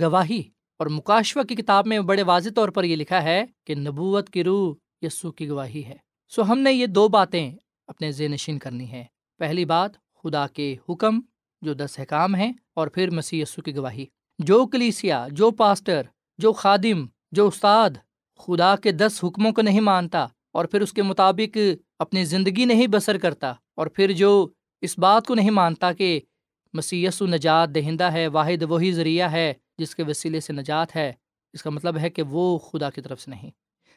گواہی۔ 0.00 0.42
اور 0.78 0.86
مکاشوہ 0.86 1.42
کی 1.42 1.54
کتاب 1.54 1.86
میں 1.86 2.00
بڑے 2.00 2.22
واضح 2.22 2.50
طور 2.56 2.68
پر 2.68 2.84
یہ 2.84 2.96
لکھا 2.96 3.22
ہے 3.22 3.44
کہ 3.66 3.74
نبوت 3.74 4.30
کی 4.30 4.44
روح 4.44 4.74
یسو 5.02 5.32
کی 5.32 5.48
گواہی 5.48 5.84
ہے۔ 5.84 5.96
سو 6.28 6.42
ہم 6.42 6.58
نے 6.58 6.72
یہ 6.72 6.86
دو 6.86 7.08
باتیں 7.08 7.54
اپنے 7.86 8.12
ذہن 8.12 8.30
نشین 8.30 8.58
کرنی 8.58 8.90
ہے 8.90 9.04
پہلی 9.38 9.64
بات، 9.64 9.92
خدا 9.94 10.46
کے 10.46 10.76
حکم 10.88 11.20
جو 11.62 11.74
دس 11.74 11.98
حکام 11.98 12.34
ہیں 12.34 12.52
اور 12.74 12.88
پھر 12.88 13.10
مسیح 13.10 13.42
یسو 13.42 13.62
کی 13.62 13.76
گواہی۔ 13.76 14.06
جو 14.38 14.66
کلیسیا، 14.66 15.26
جو 15.30 15.50
پاسٹر، 15.50 16.02
جو 16.38 16.52
خادم، 16.52 17.06
جو 17.32 17.48
استاد، 17.48 17.90
خدا 18.38 18.76
کے 18.76 18.92
دس 18.92 19.24
حکموں 19.24 19.52
کو 19.52 19.62
نہیں 19.62 19.80
مانتا 19.80 20.26
اور 20.52 20.64
پھر 20.64 20.80
اس 20.80 20.92
کے 20.92 21.02
مطابق 21.02 21.58
اپنی 21.98 22.24
زندگی 22.24 22.64
نہیں 22.64 22.86
بسر 22.86 23.18
کرتا 23.18 23.50
اور 23.50 23.86
پھر 23.86 24.12
جو 24.12 24.48
اس 24.80 24.98
بات 24.98 25.26
کو 25.26 25.34
نہیں 25.34 25.50
مانتا 25.50 25.92
کہ 25.92 26.20
مسی 26.72 27.06
نجات 27.20 27.74
دہندہ 27.74 28.04
ہے، 28.04 28.26
واحد 28.26 28.62
وہی 28.62 28.92
ذریعہ 28.92 29.32
ہے۔ 29.32 29.54
جس 29.78 29.94
کے 29.94 30.02
وسیلے 30.02 30.40
سے 30.40 30.52
نجات 30.52 30.96
ہے، 30.96 31.12
اس 31.52 31.62
کا 31.62 31.70
مطلب 31.70 31.98
ہے 31.98 32.10
کہ 32.10 32.22
وہ 32.22 32.58
خدا 32.58 32.90
کی 32.90 33.00
طرف 33.00 33.20
سے 33.20 33.30
نہیں۔ 33.30 33.50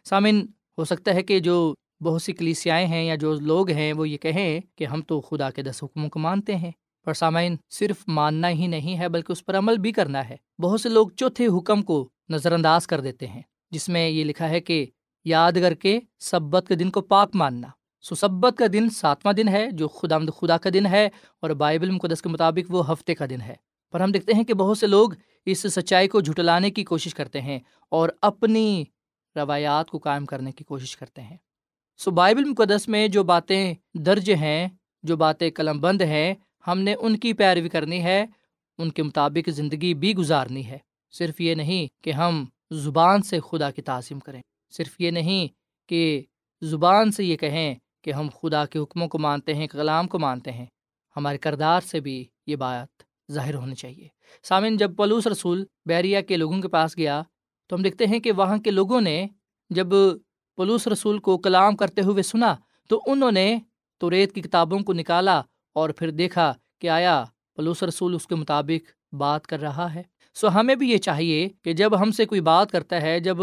سامن 0.04 0.46
ہو 0.78 0.86
سکتا 0.86 1.13
ہے 1.13 1.22
کہ 1.22 1.39
جو 1.39 1.74
بہت 2.02 2.22
سی 2.22 2.34
کلیسیائیں 2.34 2.88
ہیں 2.88 3.04
یا 3.04 3.15
جو 3.15 3.34
لوگ 3.34 3.70
ہیں 3.70 3.94
وہ 3.94 4.10
یہ 4.10 4.18
کہیں 4.18 4.60
کہ 4.76 4.86
ہم 4.86 5.02
تو 5.02 5.22
خدا 5.22 5.52
کے 5.52 5.62
دس 5.62 5.84
حکموں 5.84 6.10
کو 6.10 6.20
مانتے 6.20 6.56
ہیں، 6.56 6.72
پر 7.06 7.13
سامعین، 7.13 7.56
صرف 7.70 8.04
ماننا 8.08 8.50
ہی 8.50 8.68
نہیں 8.68 9.00
ہے 9.00 9.10
بلکہ 9.10 9.32
اس 9.32 9.46
پر 9.46 9.58
عمل 9.58 9.78
بھی 9.78 9.92
کرنا 9.92 10.30
ہے۔ 10.30 10.38
بہت 10.62 10.82
سے 10.82 10.89
لوگ 10.89 11.10
چوتھے 11.10 11.48
حکم 11.48 11.82
کو 11.82 12.10
نظر 12.30 12.52
انداز 12.52 12.88
کر 12.88 13.02
دیتے 13.02 13.28
ہیں، 13.28 13.42
جس 13.72 13.89
میں 13.89 14.10
یہ 14.10 14.24
لکھا 14.24 14.50
ہے 14.50 14.60
کہ 14.60 14.86
یاد 15.26 15.52
کر 15.52 15.74
کے 15.74 16.00
سبت 16.20 16.65
کے 16.68 16.76
دن 16.76 16.89
کو 16.92 17.02
پاک 17.02 17.30
ماننا۔ 17.34 17.68
سو 18.02 18.15
سبت 18.15 18.58
کا 18.58 18.65
دن 18.74 18.89
ساتواں 18.89 19.34
دن 19.34 19.48
ہے، 19.48 19.72
جو 19.72 19.88
خدا 19.88 20.18
خدا 20.20 20.58
کا 20.58 20.70
دن 20.74 20.86
ہے 20.86 21.10
اور 21.39 21.50
بائبل 21.50 21.89
مقدس 21.89 22.22
کے 22.22 22.30
مطابق 22.30 22.72
وہ 22.74 22.92
ہفتے 22.92 23.15
کا 23.15 23.26
دن 23.30 23.42
ہے۔ 23.42 23.56
پر 23.92 24.00
ہم 24.00 24.12
دیکھتے 24.12 24.34
ہیں 24.34 24.44
کہ 24.44 24.54
بہت 24.54 24.78
سے 24.78 24.88
لوگ 24.88 25.10
اس 25.45 25.60
سچائی 25.60 26.08
کو 26.08 26.21
جھٹلانے 26.21 26.71
کی 26.71 26.84
کوشش 26.84 27.15
کرتے 27.15 27.41
ہیں 27.41 27.60
اور 27.89 28.10
اپنی 28.21 28.84
روایات 29.36 29.89
کو 29.89 29.97
قائم 29.97 30.25
کرنے 30.25 30.52
کی 30.52 30.63
کوشش 30.63 30.97
کرتے 30.97 31.21
ہیں۔ 31.21 31.38
سو 31.97 32.12
بائبل 32.12 32.43
مقدس 32.43 32.88
میں 32.88 33.08
جو 33.08 33.23
باتیں 33.23 33.73
درج 33.93 34.32
ہیں، 34.32 34.67
جو 35.04 35.17
باتیں 35.17 35.52
قلم 35.52 35.80
بند 35.80 36.02
ہیں، 36.02 36.34
ہم 36.67 36.80
نے 36.80 36.93
ان 36.99 37.17
کی 37.17 37.34
پیروی 37.34 37.69
کرنی 37.69 38.04
ہے، 38.04 38.25
ان 38.78 38.89
کے 38.89 39.04
مطابق 39.04 39.49
زندگی 39.49 39.93
بھی 39.93 40.15
گزارنی 40.15 40.65
ہے۔ 40.65 40.78
صرف 41.12 41.41
یہ 41.41 41.56
نہیں 41.56 42.04
کہ 42.04 42.12
ہم 42.12 42.45
زبان 42.71 43.21
سے 43.21 43.39
خدا 43.39 43.71
کی 43.71 43.82
تعظیم 43.82 44.19
کریں۔ 44.19 44.41
صرف 44.71 45.02
یہ 45.02 45.12
نہیں 45.12 45.47
کہ 45.89 46.21
زبان 46.62 47.12
سے 47.12 47.23
یہ 47.23 47.38
کہیں 47.38 47.75
کہ 48.02 48.12
ہم 48.12 48.28
خدا 48.41 48.65
کے 48.65 48.80
حکموں 48.80 49.08
کو 49.08 49.19
مانتے 49.19 49.54
ہیں 49.54 49.67
کلام 49.67 50.08
کو 50.08 50.19
مانتے 50.19 50.52
ہیں۔ 50.52 50.65
ہمارے 51.17 51.38
کردار 51.38 51.82
سے 51.82 51.99
بھی 51.99 52.25
یہ 52.47 52.56
بات 52.56 53.04
ظاہر 53.32 53.56
ہونی 53.56 53.76
چاہیے۔ 53.76 54.08
سامن 54.44 54.78
جب 54.78 54.96
پلوس 54.96 55.28
رسول 55.28 55.63
بیریا 55.86 56.22
کے 56.22 56.38
لوگوں 56.38 56.62
کے 56.62 56.68
پاس 56.68 56.98
گیا 56.98 57.22
تو 57.68 57.76
ہم 57.76 57.82
دیکھتے 57.82 58.06
ہیں 58.06 58.20
کہ 58.20 58.32
وہاں 58.32 58.58
کے 58.58 58.72
لوگوں 58.72 59.02
نے 59.02 59.28
جب 59.70 59.88
پلوس 60.58 60.88
رسول 60.88 61.20
کو 61.20 61.38
کلام 61.38 61.76
کرتے 61.76 62.02
ہوئے 62.02 62.24
سنا 62.24 62.56
تو 62.89 63.02
انہوں 63.08 63.32
نے 63.32 63.58
تو 63.98 64.10
ریت 64.12 64.34
کی 64.34 64.42
کتابوں 64.42 64.80
کو 64.80 64.94
نکالا 64.94 65.42
اور 65.74 65.89
پھر 65.89 66.10
دیکھا 66.12 66.54
کہ 66.82 66.89
آیا 66.89 67.24
پلوس 67.56 67.84
رسول 67.84 68.15
اس 68.15 68.28
کے 68.28 68.36
مطابق 68.36 69.13
بات 69.15 69.48
کر 69.48 69.60
رہا 69.60 69.94
ہے۔ 69.94 70.04
سو 70.34 70.48
ہمیں 70.56 70.76
بھی 70.76 70.89
یہ 70.92 70.98
چاہیے 70.98 71.50
کہ 71.63 71.74
جب 71.74 72.02
ہم 72.02 72.12
سے 72.12 72.26
کوئی 72.26 72.42
بات 72.42 72.72
کرتا 72.72 73.02
ہے، 73.02 73.20
جب 73.20 73.38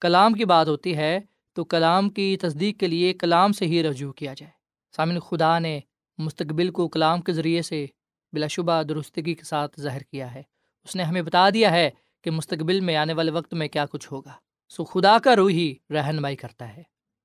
کلام 0.00 0.32
کی 0.32 0.44
بات 0.44 0.68
ہوتی 0.68 0.96
ہے 0.96 1.18
تو 1.52 1.64
کلام 1.64 2.08
کی 2.10 2.36
تصدیق 2.40 2.78
کے 2.80 2.86
لیے 2.86 3.12
کلام 3.12 3.52
سے 3.52 3.66
ہی 3.66 3.82
رجوع 3.82 4.12
کیا 4.12 4.34
جائے۔ 4.36 4.52
سامن 4.96 5.18
خدا 5.18 5.58
نے 5.58 5.80
مستقبل 6.18 6.70
کو 6.70 6.88
کلام 6.88 7.20
کے 7.20 7.32
ذریعے 7.32 7.62
سے 7.62 7.86
بلا 8.34 8.46
شبہ 8.46 8.82
درستگی 8.82 9.34
کے 9.34 9.44
ساتھ 9.44 9.80
ظاہر 9.80 10.02
کیا 10.02 10.34
ہے۔ 10.34 10.42
اس 10.84 10.96
نے 10.96 11.02
ہمیں 11.02 11.22
بتا 11.22 11.50
دیا 11.50 11.70
ہے 11.70 11.90
کہ 12.24 12.30
مستقبل 12.30 12.80
میں 12.80 12.96
آنے 12.96 13.12
والے 13.12 13.30
وقت 13.30 13.54
میں 13.54 13.68
کیا 13.68 13.86
کچھ 13.86 14.12
ہوگا۔ 14.12 14.32
سو 14.68 14.84
خدا 14.84 15.18
کا 15.18 15.36
روح 15.36 15.50
ہی 15.50 15.74
رہنمائی 15.90 16.36
کرتا 16.36 16.76
ہے۔ 16.76 16.82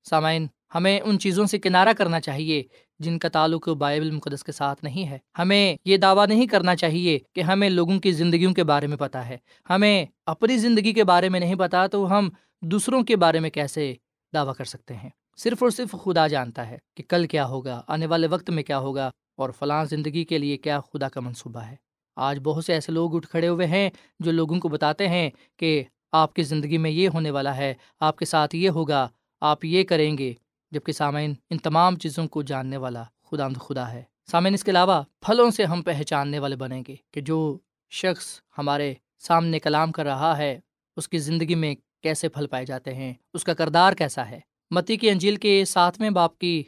سامعین، 0.09 0.47
ہمیں 0.75 0.99
ان 0.99 1.19
چیزوں 1.19 1.45
سے 1.45 1.59
کنارہ 1.59 1.93
کرنا 1.97 2.19
چاہیے 2.19 2.63
جن 2.99 3.19
کا 3.19 3.29
تعلق 3.29 3.69
بائبل 3.69 4.11
مقدس 4.11 4.43
کے 4.43 4.51
ساتھ 4.51 4.83
نہیں 4.83 5.07
ہے۔ 5.07 5.17
ہمیں 5.39 5.75
یہ 5.85 5.97
دعویٰ 5.97 6.27
نہیں 6.27 6.47
کرنا 6.47 6.75
چاہیے 6.75 7.19
کہ 7.35 7.41
ہمیں 7.41 7.69
لوگوں 7.69 7.99
کی 7.99 8.11
زندگیوں 8.11 8.53
کے 8.53 8.63
بارے 8.63 8.87
میں 8.87 8.97
پتہ 8.97 9.17
ہے۔ 9.17 9.37
ہمیں 9.69 10.05
اپنی 10.25 10.57
زندگی 10.57 10.93
کے 10.93 11.03
بارے 11.03 11.29
میں 11.29 11.39
نہیں 11.39 11.55
پتہ 11.55 11.87
تو 11.91 12.17
ہم 12.17 12.29
دوسروں 12.61 13.03
کے 13.03 13.15
بارے 13.15 13.39
میں 13.39 13.49
کیسے 13.49 13.93
دعویٰ 14.33 14.53
کر 14.55 14.65
سکتے 14.65 14.95
ہیں؟ 14.95 15.09
صرف 15.37 15.63
اور 15.63 15.71
صرف 15.71 15.95
خدا 16.03 16.27
جانتا 16.27 16.67
ہے 16.67 16.77
کہ 16.95 17.03
کل 17.09 17.27
کیا 17.27 17.45
ہوگا، 17.45 17.81
آنے 17.87 18.05
والے 18.05 18.27
وقت 18.27 18.49
میں 18.49 18.63
کیا 18.63 18.79
ہوگا۔ 18.79 19.09
اور 19.39 19.49
فلاں 19.49 19.85
زندگی 19.85 20.23
کے 20.23 20.37
لیے 20.37 20.57
کیا 20.57 20.79
خدا 20.79 21.09
کا 21.09 21.19
منصوبہ 21.19 21.59
ہے۔ 21.59 21.75
آج 22.15 22.39
بہت 22.43 22.65
سے 22.65 22.73
ایسے 22.73 22.91
لوگ 22.91 23.15
اٹھ 23.15 23.27
کھڑے 23.27 23.47
ہوئے 23.47 23.67
ہیں 23.67 23.89
جو 24.19 24.31
لوگوں 24.31 24.59
کو 24.59 24.67
بتاتے 24.67 25.07
ہیں 25.07 25.29
کہ 25.57 25.83
آپ 26.11 26.33
کی 26.33 26.43
زندگی 26.43 26.77
میں 26.77 26.91
یہ 26.91 27.09
ہونے 27.09 27.31
والا 27.31 27.57
ہے، 27.57 27.73
آپ 27.99 28.17
کے 28.17 28.25
ساتھ 28.25 28.55
یہ 28.55 28.69
ہوگا، 28.69 29.07
آپ 29.41 29.65
یہ 29.65 29.83
کریں 29.83 30.17
گے 30.17 30.33
جبکہ 30.71 30.91
سامعین 30.91 31.33
ان 31.49 31.57
تمام 31.57 31.95
چیزوں 31.95 32.27
کو 32.27 32.41
جاننے 32.41 32.77
والا 32.77 33.03
خدا 33.31 33.49
خدا 33.49 33.91
ہے۔ 33.91 34.03
سامعین، 34.31 34.53
اس 34.53 34.63
کے 34.63 34.71
علاوہ 34.71 35.03
پھلوں 35.21 35.51
سے 35.51 35.63
ہم 35.63 35.81
پہچاننے 35.81 36.39
والے 36.39 36.55
بنیں 36.55 36.83
گے 36.87 36.95
کہ 37.11 37.21
جو 37.21 37.57
شخص 37.89 38.41
ہمارے 38.57 38.93
سامنے 39.19 39.59
کلام 39.59 39.91
کر 39.91 40.05
رہا 40.05 40.37
ہے، 40.37 40.59
اس 40.97 41.09
کی 41.09 41.17
زندگی 41.17 41.55
میں 41.55 41.75
کیسے 42.03 42.29
پھل 42.29 42.47
پائے 42.47 42.65
جاتے 42.65 42.93
ہیں، 42.93 43.13
اس 43.33 43.43
کا 43.43 43.53
کردار 43.53 43.93
کیسا 43.93 44.29
ہے۔ 44.29 44.39
متی 44.71 44.97
کی 44.97 45.09
انجیل 45.09 45.35
کے 45.35 45.65
ساتویں 45.65 46.09
باپ 46.09 46.37
کی 46.37 46.63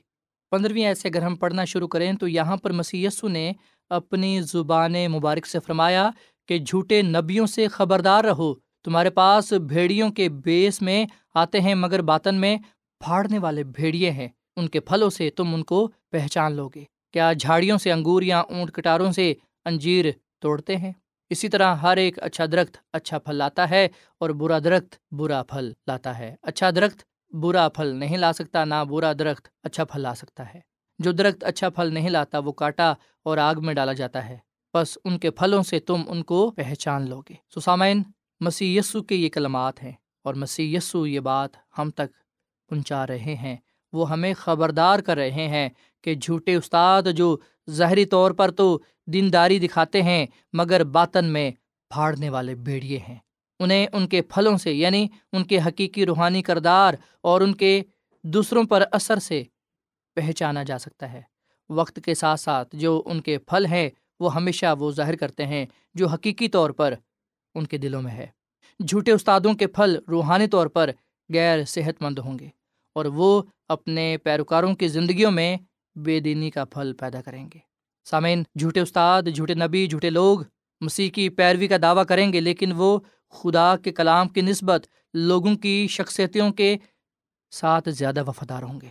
پندرہویں 0.52 0.86
ایسے 0.86 1.08
اگر 1.08 1.22
ہم 1.22 1.36
پڑھنا 1.36 1.66
شروع 1.66 1.88
کریں 1.88 2.12
تو 2.14 2.28
یہاں 2.28 2.58
پر 2.58 2.72
مسی 2.72 3.06
نے 3.24 3.52
اپنی 3.92 4.40
زبان 4.42 4.94
مبارک 5.12 5.46
سے 5.48 5.60
فرمایا 5.60 6.10
کہ 6.50 6.58
جھوٹے 6.60 7.02
نبیوں 7.02 7.46
سے 7.48 7.68
خبردار 7.68 8.24
رہو، 8.24 8.54
تمہارے 8.84 9.10
پاس 9.10 9.52
بھیڑیوں 9.68 10.10
کے 10.10 10.28
بیس 10.46 10.82
میں 10.82 11.06
آتے 11.34 11.60
ہیں، 11.62 11.76
مگر 11.76 12.02
باطن 12.02 12.36
میں 12.36 12.58
پھاڑنے 13.02 13.40
والے 13.40 13.64
بھیڑیے 13.64 14.12
ہیں، 14.12 14.28
ان 14.56 14.68
کے 14.68 14.80
پھلوں 14.80 15.10
سے 15.10 15.30
تم 15.30 15.54
ان 15.54 15.64
کو 15.64 15.88
پہچان 16.12 16.54
لو 16.54 16.68
گے 16.70 16.84
کیا 17.14 17.32
جھاڑیوں 17.34 17.78
سے 17.78 17.92
انگور 17.92 18.22
یا 18.22 18.40
اونٹ 18.40 18.72
کٹاروں 18.72 19.12
سے 19.12 19.34
انجیر 19.66 20.06
توڑتے 20.40 20.78
ہیں؟ 20.78 20.92
اسی 21.32 21.50
طرح 21.50 21.76
ہر 21.76 21.98
ایک 21.98 22.20
اچھا 22.24 22.46
درخت 22.46 22.78
اچھا 22.94 23.20
پھل 23.20 23.36
لاتا 23.36 23.70
ہے 23.70 23.88
اور 24.22 24.30
برا 24.30 24.60
درخت 24.60 24.96
برا 25.12 25.42
پھل 25.44 25.72
لاتا 25.88 26.18
ہے۔ 26.20 26.36
اچھا 26.42 26.70
درخت 26.70 27.04
برا 27.34 27.70
پھل 27.70 27.88
نہیں 27.88 28.18
لا 28.18 28.34
سکتا، 28.34 28.66
نہ 28.66 28.84
برا 28.90 29.14
درخت 29.14 29.48
اچھا 29.64 29.86
پھل 29.86 30.02
لا 30.02 30.16
سکتا 30.16 30.54
ہے۔ 30.54 30.60
جو 31.00 31.12
درخت 31.12 31.44
اچھا 31.44 31.70
پھل 31.70 31.94
نہیں 31.94 32.10
لاتا، 32.10 32.40
وہ 32.40 32.52
کاٹا 32.52 32.94
اور 33.24 33.38
آگ 33.38 33.56
میں 33.62 33.74
ڈالا 33.74 33.94
جاتا 33.94 34.30
ہے۔ 34.30 34.38
بس 34.74 34.98
ان 35.06 35.20
کے 35.20 35.32
پھلوں 35.32 35.64
سے 35.64 35.80
تم 35.80 36.02
ان 36.08 36.24
کو 36.24 36.52
پہچان 36.52 37.10
لو 37.10 37.22
گے 37.22 37.34
سسامین 37.56 38.04
مسیح 38.40 38.80
یسو 38.80 39.04
کے 39.04 39.16
یہ 39.16 39.30
کلمات 39.30 39.84
ہیں 39.84 39.92
اور 40.24 40.34
مسیح 40.34 40.78
یسو 40.78 41.08
یہ 41.08 41.20
بات 41.20 41.50
ہم 41.78 41.90
تک 41.90 42.14
پہنچا 42.70 43.08
رہے 43.08 43.36
ہیں۔ 43.36 43.58
وہ 43.94 44.10
ہمیں 44.10 44.34
خبردار 44.34 45.00
کر 45.00 45.18
رہے 45.18 45.48
ہیں 45.48 45.70
کہ 46.02 46.16
جھوٹے 46.16 46.56
استاد 46.56 47.04
جو 47.16 47.38
ظاہری 47.70 48.06
طور 48.06 48.32
پر 48.32 48.52
تو 48.52 48.80
دینداری 49.08 49.60
دکھاتے 49.60 50.02
ہیں، 50.02 50.26
مگر 50.54 50.84
باطن 50.84 51.26
میں 51.26 51.52
پھاڑنے 51.90 52.30
والے 52.30 52.56
بیڑیے 52.56 52.98
ہیں۔ 52.98 53.18
انہیں 53.62 53.88
ان 53.94 54.08
کے 54.08 54.22
پھلوں 54.22 54.58
سے 54.58 54.74
یعنی 54.74 55.08
ان 55.34 55.44
کے 55.44 55.60
حقیقی 55.60 56.06
روحانی 56.06 56.42
کردار 56.42 56.94
اور 57.22 57.42
ان 57.42 57.54
کے 57.56 57.82
دوسروں 58.24 58.64
پر 58.64 58.84
اثر 58.92 59.20
سے 59.20 59.44
پہچانا 60.16 60.64
جا 60.64 60.78
سکتا 60.80 61.14
ہے۔ 61.14 61.22
وقت 61.70 62.00
کے 62.06 62.14
ساتھ 62.14 62.40
ساتھ 62.40 62.76
جو 62.76 63.02
ان 63.06 63.22
کے 63.22 63.38
پھل 63.38 63.66
ہیں، 63.66 63.90
وہ 64.20 64.36
ہمیشہ 64.36 64.76
وہ 64.80 64.92
ظاہر 64.92 65.16
کرتے 65.16 65.46
ہیں 65.46 65.66
جو 65.94 66.08
حقیقی 66.08 66.48
طور 66.48 66.70
پر 66.70 66.94
ان 67.56 67.66
کے 67.66 67.78
دلوں 67.78 68.02
میں 68.02 68.12
ہے۔ 68.12 68.28
جھوٹے 68.88 69.12
استادوں 69.12 69.54
کے 69.54 69.68
پھل 69.68 69.98
روحانی 70.08 70.48
طور 70.48 70.68
پر 70.68 70.90
غیر 71.34 71.66
صحت 71.66 72.02
مند 72.02 72.20
ہوں 72.20 72.40
گے 72.40 72.48
اور 72.96 73.06
وہ 73.06 73.44
اپنے 73.70 74.18
پیروکاروں 74.24 74.76
کی 74.76 74.88
زندگیوں 74.88 75.32
میں 75.32 75.58
بے 75.96 76.20
دینی 76.20 76.52
کا 76.52 76.66
پھل 76.66 76.94
پیدا 76.94 77.22
کریں 77.22 77.50
گے۔ 77.54 77.60
سامعین، 78.06 78.44
جھوٹے 78.60 78.80
استاد، 78.80 79.24
جھوٹے 79.36 79.54
نبی، 79.54 79.88
جھوٹے 79.88 80.10
لوگ 80.10 80.40
مسیح 80.82 81.10
کی 81.10 81.30
پیروی 81.30 81.68
کا 81.68 81.76
دعویٰ 81.82 82.06
کریں 82.06 82.34
گے، 82.34 82.40
لیکن 82.40 82.72
وہ 82.72 83.00
خدا 83.32 83.76
کے 83.78 83.92
کلام 83.92 84.28
کی 84.28 84.42
نسبت 84.42 84.88
لوگوں 85.14 85.56
کی 85.56 85.88
شخصیتوں 85.90 86.52
کے 86.52 86.78
ساتھ 87.52 87.90
زیادہ 87.90 88.24
وفادار 88.28 88.64
ہوں 88.64 88.82
گے۔ 88.82 88.88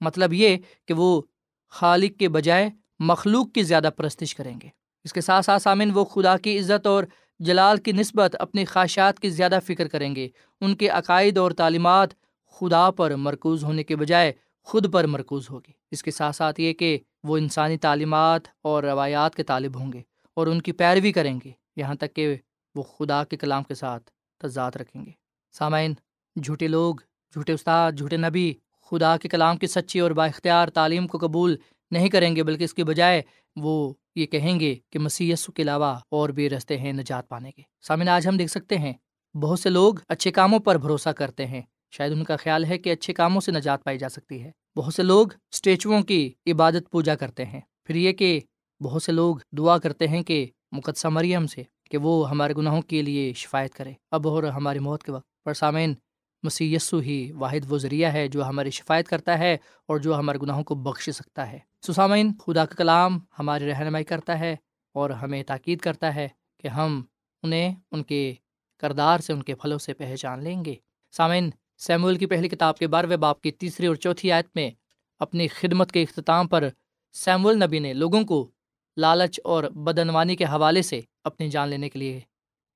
مطلب 0.00 0.32
یہ 0.32 0.56
کہ 0.86 0.94
وہ 0.94 1.22
خالق 1.68 2.18
کے 2.18 2.28
بجائے 2.28 2.70
مخلوق 2.98 3.52
کی 3.52 3.62
زیادہ 3.62 3.90
پرستش 3.96 4.34
کریں 4.34 4.60
گے۔ 4.62 4.68
اس 5.04 5.12
کے 5.12 5.20
ساتھ 5.20 5.44
ساتھ 5.44 5.62
سامن 5.62 5.90
وہ 5.94 6.04
خدا 6.04 6.36
کی 6.36 6.58
عزت 6.58 6.86
اور 6.86 7.04
جلال 7.38 7.76
کی 7.76 7.92
نسبت 7.92 8.36
اپنی 8.38 8.64
خواہشات 8.64 9.20
کی 9.20 9.30
زیادہ 9.30 9.58
فکر 9.66 9.88
کریں 9.88 10.16
گے۔ 10.16 10.28
ان 10.60 10.76
کے 10.76 10.88
عقائد 10.88 11.38
اور 11.38 11.50
تعلیمات 11.50 12.08
خدا 12.50 12.90
پر 12.90 13.14
مرکوز 13.14 13.64
ہونے 13.64 13.84
کے 13.84 13.96
بجائے 13.96 14.32
خود 14.62 14.92
پر 14.92 15.06
مرکوز 15.06 15.50
ہوگی۔ 15.50 15.72
اس 15.90 16.02
کے 16.02 16.10
ساتھ 16.10 16.36
ساتھ 16.36 16.60
یہ 16.60 16.72
کہ 16.72 16.98
وہ 17.24 17.36
انسانی 17.36 17.78
تعلیمات 17.78 18.40
اور 18.62 18.82
روایات 18.82 19.34
کے 19.34 19.42
طالب 19.42 19.80
ہوں 19.80 19.92
گے 19.92 20.02
اور 20.34 20.46
ان 20.46 20.62
کی 20.62 20.72
پیروی 20.72 21.12
کریں 21.12 21.38
گے۔ 21.44 21.50
یہاں 21.76 21.94
تک 21.94 22.14
کہ 22.14 22.36
وہ 22.78 22.82
خدا 22.82 23.24
کے 23.24 23.36
کلام 23.36 23.62
کے 23.62 23.74
ساتھ 23.74 24.10
تضاد 24.38 24.70
رکھیں 24.74 25.06
گے۔ 25.06 25.10
سامعین، 25.52 25.94
جھوٹے 26.42 26.68
لوگ، 26.68 26.94
جھوٹے 27.32 27.52
استاد، 27.52 27.92
جھوٹے 27.92 28.16
نبی 28.16 28.54
خدا 28.90 29.16
کے 29.16 29.28
کلام 29.28 29.56
کی 29.56 29.66
سچی 29.66 30.00
اور 30.00 30.10
با 30.10 30.26
اختیار 30.26 30.68
تعلیم 30.68 31.06
کو 31.06 31.18
قبول 31.18 31.56
نہیں 31.90 32.08
کریں 32.08 32.36
گے، 32.36 32.42
بلکہ 32.42 32.64
اس 32.64 32.74
کی 32.74 32.84
بجائے 32.84 33.22
وہ 33.56 33.94
یہ 34.14 34.26
کہیں 34.26 34.60
گے 34.60 34.74
کہ 34.90 34.98
مسی 34.98 35.32
کے 35.54 35.62
علاوہ 35.62 35.98
اور 36.08 36.28
بھی 36.28 36.50
رستے 36.50 36.78
ہیں 36.78 36.92
نجات 36.92 37.28
پانے 37.28 37.52
کے۔ 37.52 37.62
سامعین، 37.82 38.08
آج 38.08 38.28
ہم 38.28 38.36
دیکھ 38.36 38.50
سکتے 38.50 38.78
ہیں 38.78 38.92
بہت 39.34 39.60
سے 39.60 39.70
لوگ 39.70 39.94
اچھے 40.08 40.30
کاموں 40.30 40.58
پر 40.58 40.78
بھروسہ 40.78 41.08
کرتے 41.08 41.46
ہیں۔ 41.46 41.62
شاید 41.90 42.12
ان 42.12 42.24
کا 42.24 42.36
خیال 42.36 42.64
ہے 42.64 42.78
کہ 42.78 42.92
اچھے 42.92 43.12
کاموں 43.12 43.40
سے 43.40 43.52
نجات 43.52 43.84
پائی 43.84 43.98
جا 43.98 44.08
سکتی 44.08 44.42
ہے۔ 44.42 44.50
بہت 44.76 44.94
سے 44.94 45.02
لوگ 45.02 45.26
اسٹیچوؤں 45.52 46.02
کی 46.02 46.32
عبادت 46.46 46.90
پوجا 46.90 47.14
کرتے 47.14 47.44
ہیں۔ 47.44 47.60
پھر 47.84 47.94
یہ 47.94 48.12
کہ 48.12 48.40
بہت 48.82 49.02
سے 49.02 49.12
لوگ 49.12 49.36
دعا 49.52 49.78
کرتے 49.78 50.08
ہیں 50.08 50.22
کہ 50.22 50.46
مقدسہ 50.72 51.08
مریم 51.08 51.46
سے 51.46 51.62
کہ 51.88 51.98
وہ 51.98 52.30
ہمارے 52.30 52.54
گناہوں 52.54 52.82
کے 52.82 53.02
لیے 53.02 53.32
شفایت 53.32 53.74
کرے۔ 53.74 53.92
اب 54.10 54.28
اور 54.28 54.42
ہماری 54.42 54.78
موت 54.78 55.02
کے 55.02 55.12
وقت۔ 55.12 55.44
پر 55.44 55.54
سامعین 55.54 55.94
مسی 56.42 56.74
یسو 56.74 56.98
ہی 56.98 57.32
واحد 57.32 57.72
وہ 57.72 57.78
ذریعہ 57.78 58.12
ہے 58.12 58.28
جو 58.28 58.44
ہماری 58.44 58.70
شفایت 58.70 59.08
کرتا 59.08 59.38
ہے 59.38 59.54
اور 59.86 59.98
جو 59.98 60.18
ہمارے 60.18 60.38
گناہوں 60.42 60.64
کو 60.64 60.74
بخش 60.74 61.10
سکتا 61.10 61.52
ہے۔ 61.52 61.58
سسامین 61.86 62.32
خدا 62.46 62.64
کا 62.64 62.74
کلام 62.74 63.18
ہماری 63.38 63.70
رہنمائی 63.70 64.04
کرتا 64.04 64.38
ہے 64.38 64.56
اور 64.94 65.10
ہمیں 65.10 65.42
تاکید 65.42 65.78
کرتا 65.78 66.14
ہے 66.14 66.28
کہ 66.62 66.68
ہم 66.68 67.02
انہیں، 67.42 67.74
ان 67.90 68.02
کے 68.02 68.34
کردار 68.78 69.18
سے، 69.18 69.32
ان 69.32 69.42
کے 69.42 69.54
پھلوں 69.54 69.78
سے 69.78 69.94
پہچان 69.94 70.44
لیں 70.44 70.64
گے۔ 70.64 70.74
سامعین 71.12 71.50
سیمول 71.78 72.16
کی 72.16 72.26
پہلی 72.26 72.48
کتاب 72.48 72.78
کے 72.78 72.86
بارہویں 72.86 73.16
باپ 73.16 73.40
کی 73.40 73.50
تیسری 73.50 73.86
اور 73.86 73.96
چوتھی 73.96 74.32
آیت 74.32 74.46
میں 74.54 74.70
اپنی 75.18 75.48
خدمت 75.48 75.92
کے 75.92 76.02
اختتام 76.02 76.48
پر 76.48 76.68
سیمول 77.12 77.58
نبی 77.64 77.78
نے 77.78 77.92
لوگوں 77.92 78.22
کو 78.24 78.50
لالچ 78.98 79.40
اور 79.44 79.64
بدنوانی 79.64 80.36
کے 80.36 80.44
حوالے 80.44 80.82
سے 80.82 81.00
اپنی 81.24 81.48
جان 81.48 81.68
لینے 81.68 81.88
کے 81.88 81.98
لیے 81.98 82.20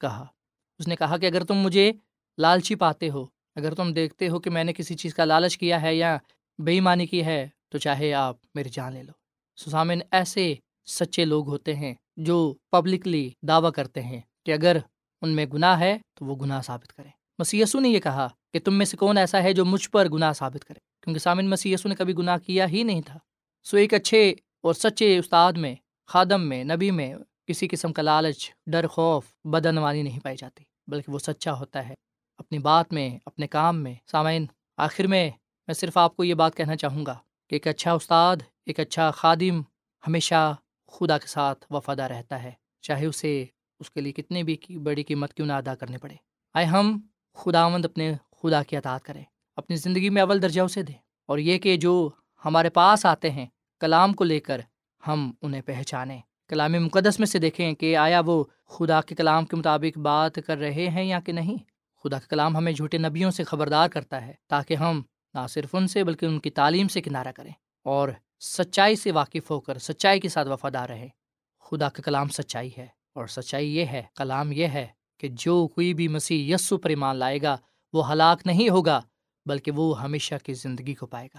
کہا۔ 0.00 0.26
اس 0.78 0.88
نے 0.88 0.96
کہا 0.96 1.16
کہ 1.16 1.26
اگر 1.26 1.44
تم 1.44 1.54
مجھے 1.54 1.92
لالچی 2.38 2.74
پاتے 2.74 3.10
ہو، 3.10 3.26
اگر 3.56 3.74
تم 3.74 3.92
دیکھتے 3.92 4.28
ہو 4.28 4.40
کہ 4.40 4.50
میں 4.50 4.64
نے 4.64 4.72
کسی 4.72 4.94
چیز 4.94 5.14
کا 5.14 5.24
لالچ 5.24 5.58
کیا 5.58 5.82
ہے 5.82 5.94
یا 5.94 6.18
بے 6.58 6.72
ایمانی 6.72 7.06
کی 7.06 7.24
ہے، 7.24 7.48
تو 7.68 7.78
چاہے 7.78 8.12
آپ 8.14 8.36
میری 8.54 8.68
جان 8.68 8.92
لے 8.92 9.02
لو۔ 9.02 9.12
سسامن 9.56 9.98
ایسے 10.10 10.54
سچے 10.86 11.24
لوگ 11.24 11.48
ہوتے 11.48 11.74
ہیں 11.74 11.94
جو 12.16 12.54
پبلکلی 12.70 13.30
دعویٰ 13.42 13.72
کرتے 13.72 14.02
ہیں 14.02 14.20
کہ 14.46 14.52
اگر 14.52 14.76
ان 15.22 15.30
میں 15.30 15.46
گناہ 15.46 15.80
ہے 15.80 15.98
تو 16.14 16.24
وہ 16.24 16.36
گناہ 16.36 16.62
ثابت 16.62 16.92
کریں۔ 16.92 17.10
مسیسو 17.38 17.80
نے 17.80 17.88
یہ 17.88 18.00
کہا 18.00 18.28
کہ 18.52 18.60
تم 18.60 18.74
میں 18.74 18.86
سے 18.86 18.96
کون 18.96 19.18
ایسا 19.18 19.42
ہے 19.42 19.52
جو 19.52 19.64
مجھ 19.64 19.90
پر 19.90 20.08
گناہ 20.08 20.32
ثابت 20.32 20.64
کرے؟ 20.64 20.80
کیونکہ 21.02 21.20
سامن 21.20 21.48
مسیسو 21.48 21.88
نے 21.88 21.94
کبھی 21.94 22.16
گناہ 22.16 22.36
کیا 22.36 22.68
ہی 22.68 22.82
نہیں 22.82 23.02
تھا۔ 23.02 23.18
سو 23.64 23.76
ایک 23.76 23.94
اچھے 23.94 24.34
اور 24.60 24.74
سچے 24.74 25.18
استاد 25.18 25.52
میں 25.52 25.74
خادم 26.12 26.48
میں، 26.48 26.64
نبی 26.64 26.90
میں 26.90 27.14
کسی 27.46 27.68
قسم 27.68 27.92
کا 27.92 28.02
لالچ، 28.02 28.50
ڈر، 28.66 28.86
خوف 28.86 29.24
بدنوانی 29.44 30.02
نہیں 30.02 30.20
پائی 30.20 30.36
جاتی، 30.36 30.64
بلکہ 30.86 31.12
وہ 31.12 31.18
سچا 31.18 31.52
ہوتا 31.52 31.88
ہے۔ 31.88 31.94
اپنی 32.38 32.58
بات 32.58 32.92
میں، 32.92 33.18
اپنے 33.26 33.46
کام 33.46 33.82
میں۔ 33.82 33.94
سامعین، 34.06 34.46
آخر 34.76 35.06
میں 35.06 35.30
میں 35.66 35.74
صرف 35.74 35.96
آپ 35.96 36.16
کو 36.16 36.24
یہ 36.24 36.34
بات 36.34 36.56
کہنا 36.56 36.76
چاہوں 36.76 37.06
گا 37.06 37.18
کہ 37.50 37.54
ایک 37.54 37.68
اچھا 37.68 37.92
استاد، 37.92 38.36
ایک 38.66 38.80
اچھا 38.80 39.10
خادم 39.10 39.60
ہمیشہ 40.06 40.56
خدا 40.88 41.18
کے 41.18 41.26
ساتھ 41.26 41.66
وفادہ 41.70 42.02
رہتا 42.02 42.42
ہے، 42.42 42.52
چاہے 42.80 43.06
اسے 43.06 43.44
اس 43.80 43.90
کے 43.90 44.00
لیے 44.00 44.12
کتنی 44.12 44.42
بھی 44.42 44.56
بڑی 44.78 45.02
قیمت 45.02 45.34
کیوں 45.34 45.46
نہ 45.46 45.52
ادا 45.52 45.74
کرنے 45.74 45.98
پڑے۔ 45.98 46.14
آئے 46.54 46.66
ہم 46.66 47.00
خداوند 47.34 47.84
اپنے 47.84 48.12
خدا 48.42 48.62
کی 48.62 48.76
اطاعت 48.76 49.02
کریں۔ 49.02 49.24
اپنی 49.56 49.76
زندگی 49.76 50.10
میں 50.10 50.22
اول 50.22 50.42
درجہ 50.42 50.60
اسے 50.60 50.82
دیں۔ 50.82 50.98
اور 51.26 51.38
یہ 51.38 51.58
کہ 51.58 51.76
جو 51.76 52.10
ہمارے 52.44 52.70
پاس 52.70 53.06
آتے 53.06 53.30
ہیں، 53.30 53.46
کلام 53.80 54.12
کو 54.12 54.24
لے 54.24 54.40
کر 54.40 54.60
ہم 55.06 55.32
انہیں 55.42 55.62
پہچانیں۔ 55.62 56.20
کلام 56.48 56.72
مقدس 56.72 57.18
میں 57.18 57.26
سے 57.26 57.38
دیکھیں 57.38 57.72
کہ 57.72 57.96
آیا 57.96 58.20
وہ 58.26 58.44
خدا 58.66 59.00
کے 59.00 59.14
کلام 59.14 59.46
کے 59.46 59.56
مطابق 59.56 59.98
بات 59.98 60.38
کر 60.46 60.58
رہے 60.58 60.88
ہیں 60.88 61.04
یا 61.04 61.20
کہ 61.20 61.32
نہیں؟ 61.32 61.56
خدا 62.02 62.18
کا 62.18 62.26
کلام 62.28 62.56
ہمیں 62.56 62.72
جھوٹے 62.72 62.98
نبیوں 62.98 63.30
سے 63.30 63.44
خبردار 63.44 63.88
کرتا 63.88 64.26
ہے 64.26 64.32
تاکہ 64.46 64.74
ہم 64.74 65.02
نہ 65.34 65.46
صرف 65.48 65.74
ان 65.74 65.88
سے 65.88 66.04
بلکہ 66.04 66.26
ان 66.26 66.38
کی 66.38 66.50
تعلیم 66.50 66.88
سے 66.88 67.00
کنارہ 67.00 67.32
کریں 67.32 67.52
اور 67.84 68.08
سچائی 68.40 68.96
سے 68.96 69.12
واقف 69.12 69.50
ہو 69.50 69.60
کر 69.60 69.78
سچائی 69.78 70.20
کے 70.20 70.28
ساتھ 70.28 70.48
وفادار 70.48 70.88
رہیں۔ 70.88 71.08
خدا 71.60 71.88
کا 71.88 72.02
کلام 72.02 72.28
سچائی 72.28 72.70
ہے 72.78 72.86
اور 73.14 73.26
سچائی 73.26 73.76
یہ 73.76 73.84
ہے، 73.84 74.02
کلام 74.16 74.52
یہ 74.52 74.66
ہے 74.66 74.86
کہ 75.18 75.28
جو 75.28 75.68
کوئی 75.68 75.94
بھی 75.94 76.08
مسیح 76.08 76.54
یسو 76.54 76.78
پر 76.78 76.90
ایمان 76.90 77.16
لائے 77.16 77.42
گا، 77.42 77.56
وہ 77.92 78.12
ہلاک 78.12 78.46
نہیں 78.46 78.68
ہوگا، 78.68 79.00
بلکہ 79.46 79.70
وہ 79.70 80.02
ہمیشہ 80.02 80.34
کی 80.42 80.54
زندگی 80.54 80.94
کو 80.94 81.06
پائے 81.06 81.28
گا۔ 81.34 81.38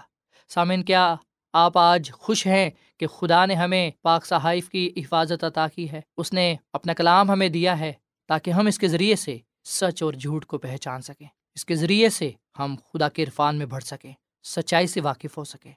سامعین، 0.49 0.83
کیا 0.83 1.15
آپ 1.53 1.77
آج 1.77 2.11
خوش 2.11 2.47
ہیں 2.47 2.69
کہ 2.97 3.07
خدا 3.07 3.45
نے 3.45 3.55
ہمیں 3.55 3.91
پاک 4.01 4.25
صحائف 4.25 4.69
کی 4.69 4.93
حفاظت 4.97 5.43
عطا 5.43 5.67
کی 5.67 5.91
ہے۔ 5.91 6.01
اس 6.17 6.33
نے 6.33 6.55
اپنا 6.73 6.93
کلام 6.93 7.31
ہمیں 7.31 7.49
دیا 7.49 7.79
ہے 7.79 7.93
تاکہ 8.27 8.51
ہم 8.51 8.67
اس 8.67 8.79
کے 8.79 8.87
ذریعے 8.87 9.15
سے 9.15 9.37
سچ 9.65 10.03
اور 10.03 10.13
جھوٹ 10.13 10.45
کو 10.45 10.57
پہچان 10.57 11.01
سکیں۔ 11.01 11.27
اس 11.55 11.65
کے 11.65 11.75
ذریعے 11.75 12.09
سے 12.09 12.31
ہم 12.59 12.75
خدا 12.93 13.09
کے 13.09 13.23
عرفان 13.23 13.55
میں 13.55 13.65
بڑھ 13.65 13.83
سکیں، 13.83 14.13
سچائی 14.43 14.87
سے 14.87 15.01
واقف 15.01 15.37
ہو 15.37 15.43
سکیں۔ 15.43 15.71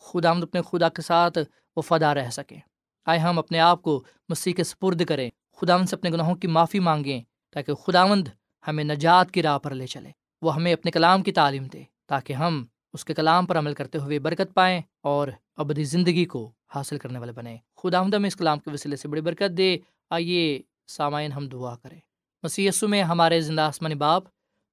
خدا 0.00 0.30
ہم 0.30 0.42
اپنے 0.42 0.60
خدا 0.70 0.88
کے 0.88 1.02
ساتھ 1.02 1.38
وفادہ 1.76 2.06
رہ 2.06 2.30
سکیں۔ 2.30 2.60
آئے 3.06 3.18
ہم 3.18 3.38
اپنے 3.38 3.58
آپ 3.58 3.82
کو 3.82 4.04
مسیح 4.28 4.52
کے 4.52 4.64
سپرد 4.64 5.04
کریں۔ 5.04 5.30
خدا 5.56 5.74
ہم 5.74 5.86
سے 5.86 5.96
اپنے 5.96 6.10
گناہوں 6.10 6.34
کی 6.34 6.48
معافی 6.48 6.78
مانگیں 6.78 7.20
تاکہ 7.52 7.74
خداوند 7.74 8.28
ہمیں 8.68 8.84
نجات 8.84 9.30
کی 9.30 9.42
راہ 9.42 9.58
پر 9.58 9.74
لے 9.74 9.86
چلے۔ 9.86 10.10
وہ 10.42 10.54
ہمیں 10.54 10.72
اپنے 10.72 10.90
کلام 10.90 11.22
کی 11.22 11.32
تعلیم 11.32 11.64
دے 11.64 11.82
تاکہ 12.06 12.32
ہم 12.32 12.64
اس 12.92 13.04
کے 13.04 13.14
کلام 13.14 13.46
پر 13.46 13.58
عمل 13.58 13.74
کرتے 13.74 13.98
ہوئے 13.98 14.18
برکت 14.18 14.54
پائیں 14.54 14.80
اور 15.00 15.28
ابدی 15.56 15.84
زندگی 15.84 16.24
کو 16.24 16.50
حاصل 16.74 16.98
کرنے 16.98 17.18
والے 17.18 17.32
بنیں۔ 17.32 17.56
خدا 17.76 18.00
ہم 18.00 18.24
اس 18.24 18.36
کلام 18.36 18.58
کے 18.58 18.70
وسیلے 18.70 18.96
سے 18.96 19.08
بڑی 19.08 19.20
برکت 19.20 19.56
دے۔ 19.56 19.78
آئیے 20.10 20.60
سامعین، 20.86 21.32
ہم 21.32 21.48
دعا 21.48 21.76
کریں۔ 21.76 22.00
مسی 22.42 22.68
میں 22.82 23.02
ہمارے 23.02 23.40
زندہ 23.40 23.62
آسمانی 23.62 23.94
باپ، 23.94 24.22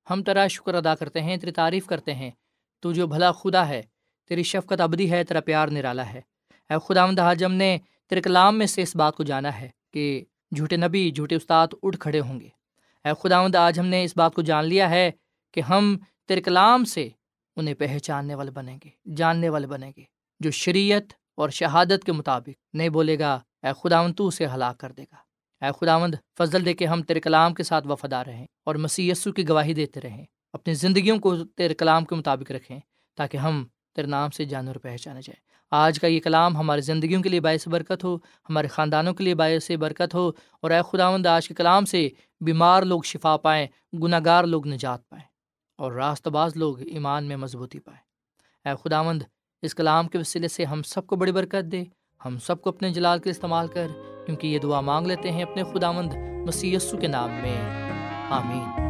ہم 0.10 0.24
تیرا 0.24 0.48
شکر 0.48 0.74
ادا 0.74 0.96
کرتے 0.96 1.22
ہیں، 1.22 1.38
تیری 1.38 1.52
تعریف 1.52 1.86
کرتے 1.86 2.14
ہیں۔ 2.14 2.32
تو 2.80 2.94
جو 2.94 3.08
بھلا 3.08 3.32
خدا 3.32 3.68
ہے، 3.68 3.82
تیری 4.28 4.44
شفقت 4.44 4.82
ابدی 4.82 5.12
ہے، 5.12 5.24
تیرا 5.24 5.40
پیار 5.42 5.68
نرالا 5.68 6.14
ہے۔ 6.14 6.22
اے 6.70 6.74
خدا 6.88 7.04
آمد 7.04 7.20
حاجم 7.20 7.52
نے 7.52 7.78
تیرے 8.10 8.22
کلام 8.22 8.58
میں 8.58 8.66
سے 8.66 8.82
اس 8.82 8.96
بات 8.96 9.16
کو 9.16 9.24
جانا 9.24 9.62
ہے 9.62 9.70
کہ 9.94 10.24
جھوٹے 10.56 10.78
نبی، 10.78 11.12
جھوٹے 11.12 11.36
استاد 11.36 11.68
اٹھ 11.84 11.98
کھڑے 12.00 12.20
ہوں 12.20 12.40
گے۔ 12.40 12.50
اے 13.06 13.10
خدا 13.20 13.38
آمد 13.38 13.56
آج 13.56 13.80
ہم 13.80 13.86
نے 13.86 14.04
اس 14.04 14.18
بات 14.18 14.36
کو 14.36 14.42
جان 14.42 14.66
لیا 14.66 14.90
ہے 14.90 15.12
کہ 15.52 15.62
ہم 15.62 15.98
تیرے 16.28 16.42
کلام 16.42 16.86
سے 16.86 17.10
انہیں 17.60 17.74
پہچاننے 17.74 18.36
والے 18.36 18.52
بنیں 18.52 18.78
گے، 18.86 19.12
جاننے 19.16 19.50
والے 19.50 19.68
بنیں 19.68 19.92
گے، 19.98 20.04
جو 20.40 20.52
شریعت 20.52 21.14
اور 21.36 21.50
شہادت 21.50 22.04
کے 22.04 22.12
مطابق 22.12 22.76
نہیں 22.76 22.90
بولے 22.90 23.20
گا، 23.20 23.40
اے 23.64 23.70
خداوند 23.84 24.16
تو 24.16 24.28
اسے 24.28 24.46
ہلاک 24.46 24.78
کر 24.78 24.92
دے 24.92 25.04
گا۔ 25.04 25.16
اے 25.66 25.72
خداوند، 25.82 26.16
فضل 26.38 26.66
دے 26.66 26.74
کے 26.74 26.86
ہم 26.86 27.02
تیرے 27.02 27.20
کلام 27.20 27.54
کے 27.54 27.64
ساتھ 27.64 27.88
وفادار 27.88 28.26
رہیں 28.26 28.48
اور 28.66 28.76
مسی 28.76 29.12
کی 29.36 29.50
گواہی 29.50 29.74
دیتے 29.74 30.02
رہیں۔ 30.02 30.26
اپنی 30.54 30.74
زندگیوں 30.74 31.20
کو 31.20 31.36
تیرے 31.38 31.74
کلام 31.74 32.06
کے 32.06 32.16
مطابق 32.16 32.52
رکھیں 32.52 32.80
تاکہ 33.16 33.38
ہم 33.38 33.66
تیرے 33.96 34.08
نام 34.08 34.30
سے 34.30 34.46
جانور 34.46 34.76
پہچانے 34.76 35.22
جائیں۔ 35.22 35.50
آج 35.72 36.00
کا 36.00 36.08
یہ 36.08 36.20
کلام 36.20 36.58
ہماری 36.58 36.82
زندگیوں 36.82 37.22
کے 37.22 37.30
لیے 37.30 37.40
باعث 37.40 37.68
برکت 37.68 38.04
ہو، 38.04 38.16
ہمارے 38.50 38.68
خاندانوں 38.68 39.14
کے 39.14 39.24
لیے 39.24 39.36
باعث 39.36 39.72
برکت 39.72 40.16
ہو 40.16 40.32
اور 40.62 40.72
اے 40.72 40.82
خداوند، 40.92 41.26
آج 41.26 41.48
کے 41.48 41.54
کلام 41.54 41.86
سے 41.86 42.10
بیمار 42.42 42.84
لوگ 42.84 43.02
شفا 43.02 43.38
پائیں 43.38 43.68
گناہ 43.98 44.20
گار 44.26 44.44
لوگ 44.44 44.68
نجات 44.68 45.10
پائیں۔ 45.10 45.26
اور 45.80 45.92
راست 45.92 46.28
باز 46.28 46.58
لوگ 46.58 46.80
ایمان 46.82 47.24
میں 47.24 47.36
مضبوطی 47.36 47.80
پائیں 47.80 48.02
اے 48.70 48.90
خداوند، 48.90 49.24
اس 49.62 49.76
کلام 49.76 50.08
کے 50.08 50.18
وسیلے 50.18 50.48
سے 50.48 50.66
ہم 50.66 50.84
سب 50.84 51.08
کو 51.08 51.16
بڑی 51.16 51.32
برکت 51.32 51.72
دے۔ 51.72 51.84
ہم 52.26 52.38
سب 52.38 52.62
کو 52.62 52.70
اپنے 52.70 52.90
جلال 52.90 53.20
کے 53.20 53.30
استعمال 53.30 53.68
کر۔ 53.68 53.88
کیونکہ 54.26 54.48
یہ 54.48 54.60
دعا 54.60 54.82
مانگ 54.82 55.08
لیتے 55.08 55.32
ہیں 55.32 55.44
اپنے 55.44 55.64
خداوند 55.64 56.14
مسی 56.48 56.76
کے 57.02 57.08
نام 57.08 57.30
میں۔ 57.30 57.58
آمین۔ 58.30 58.90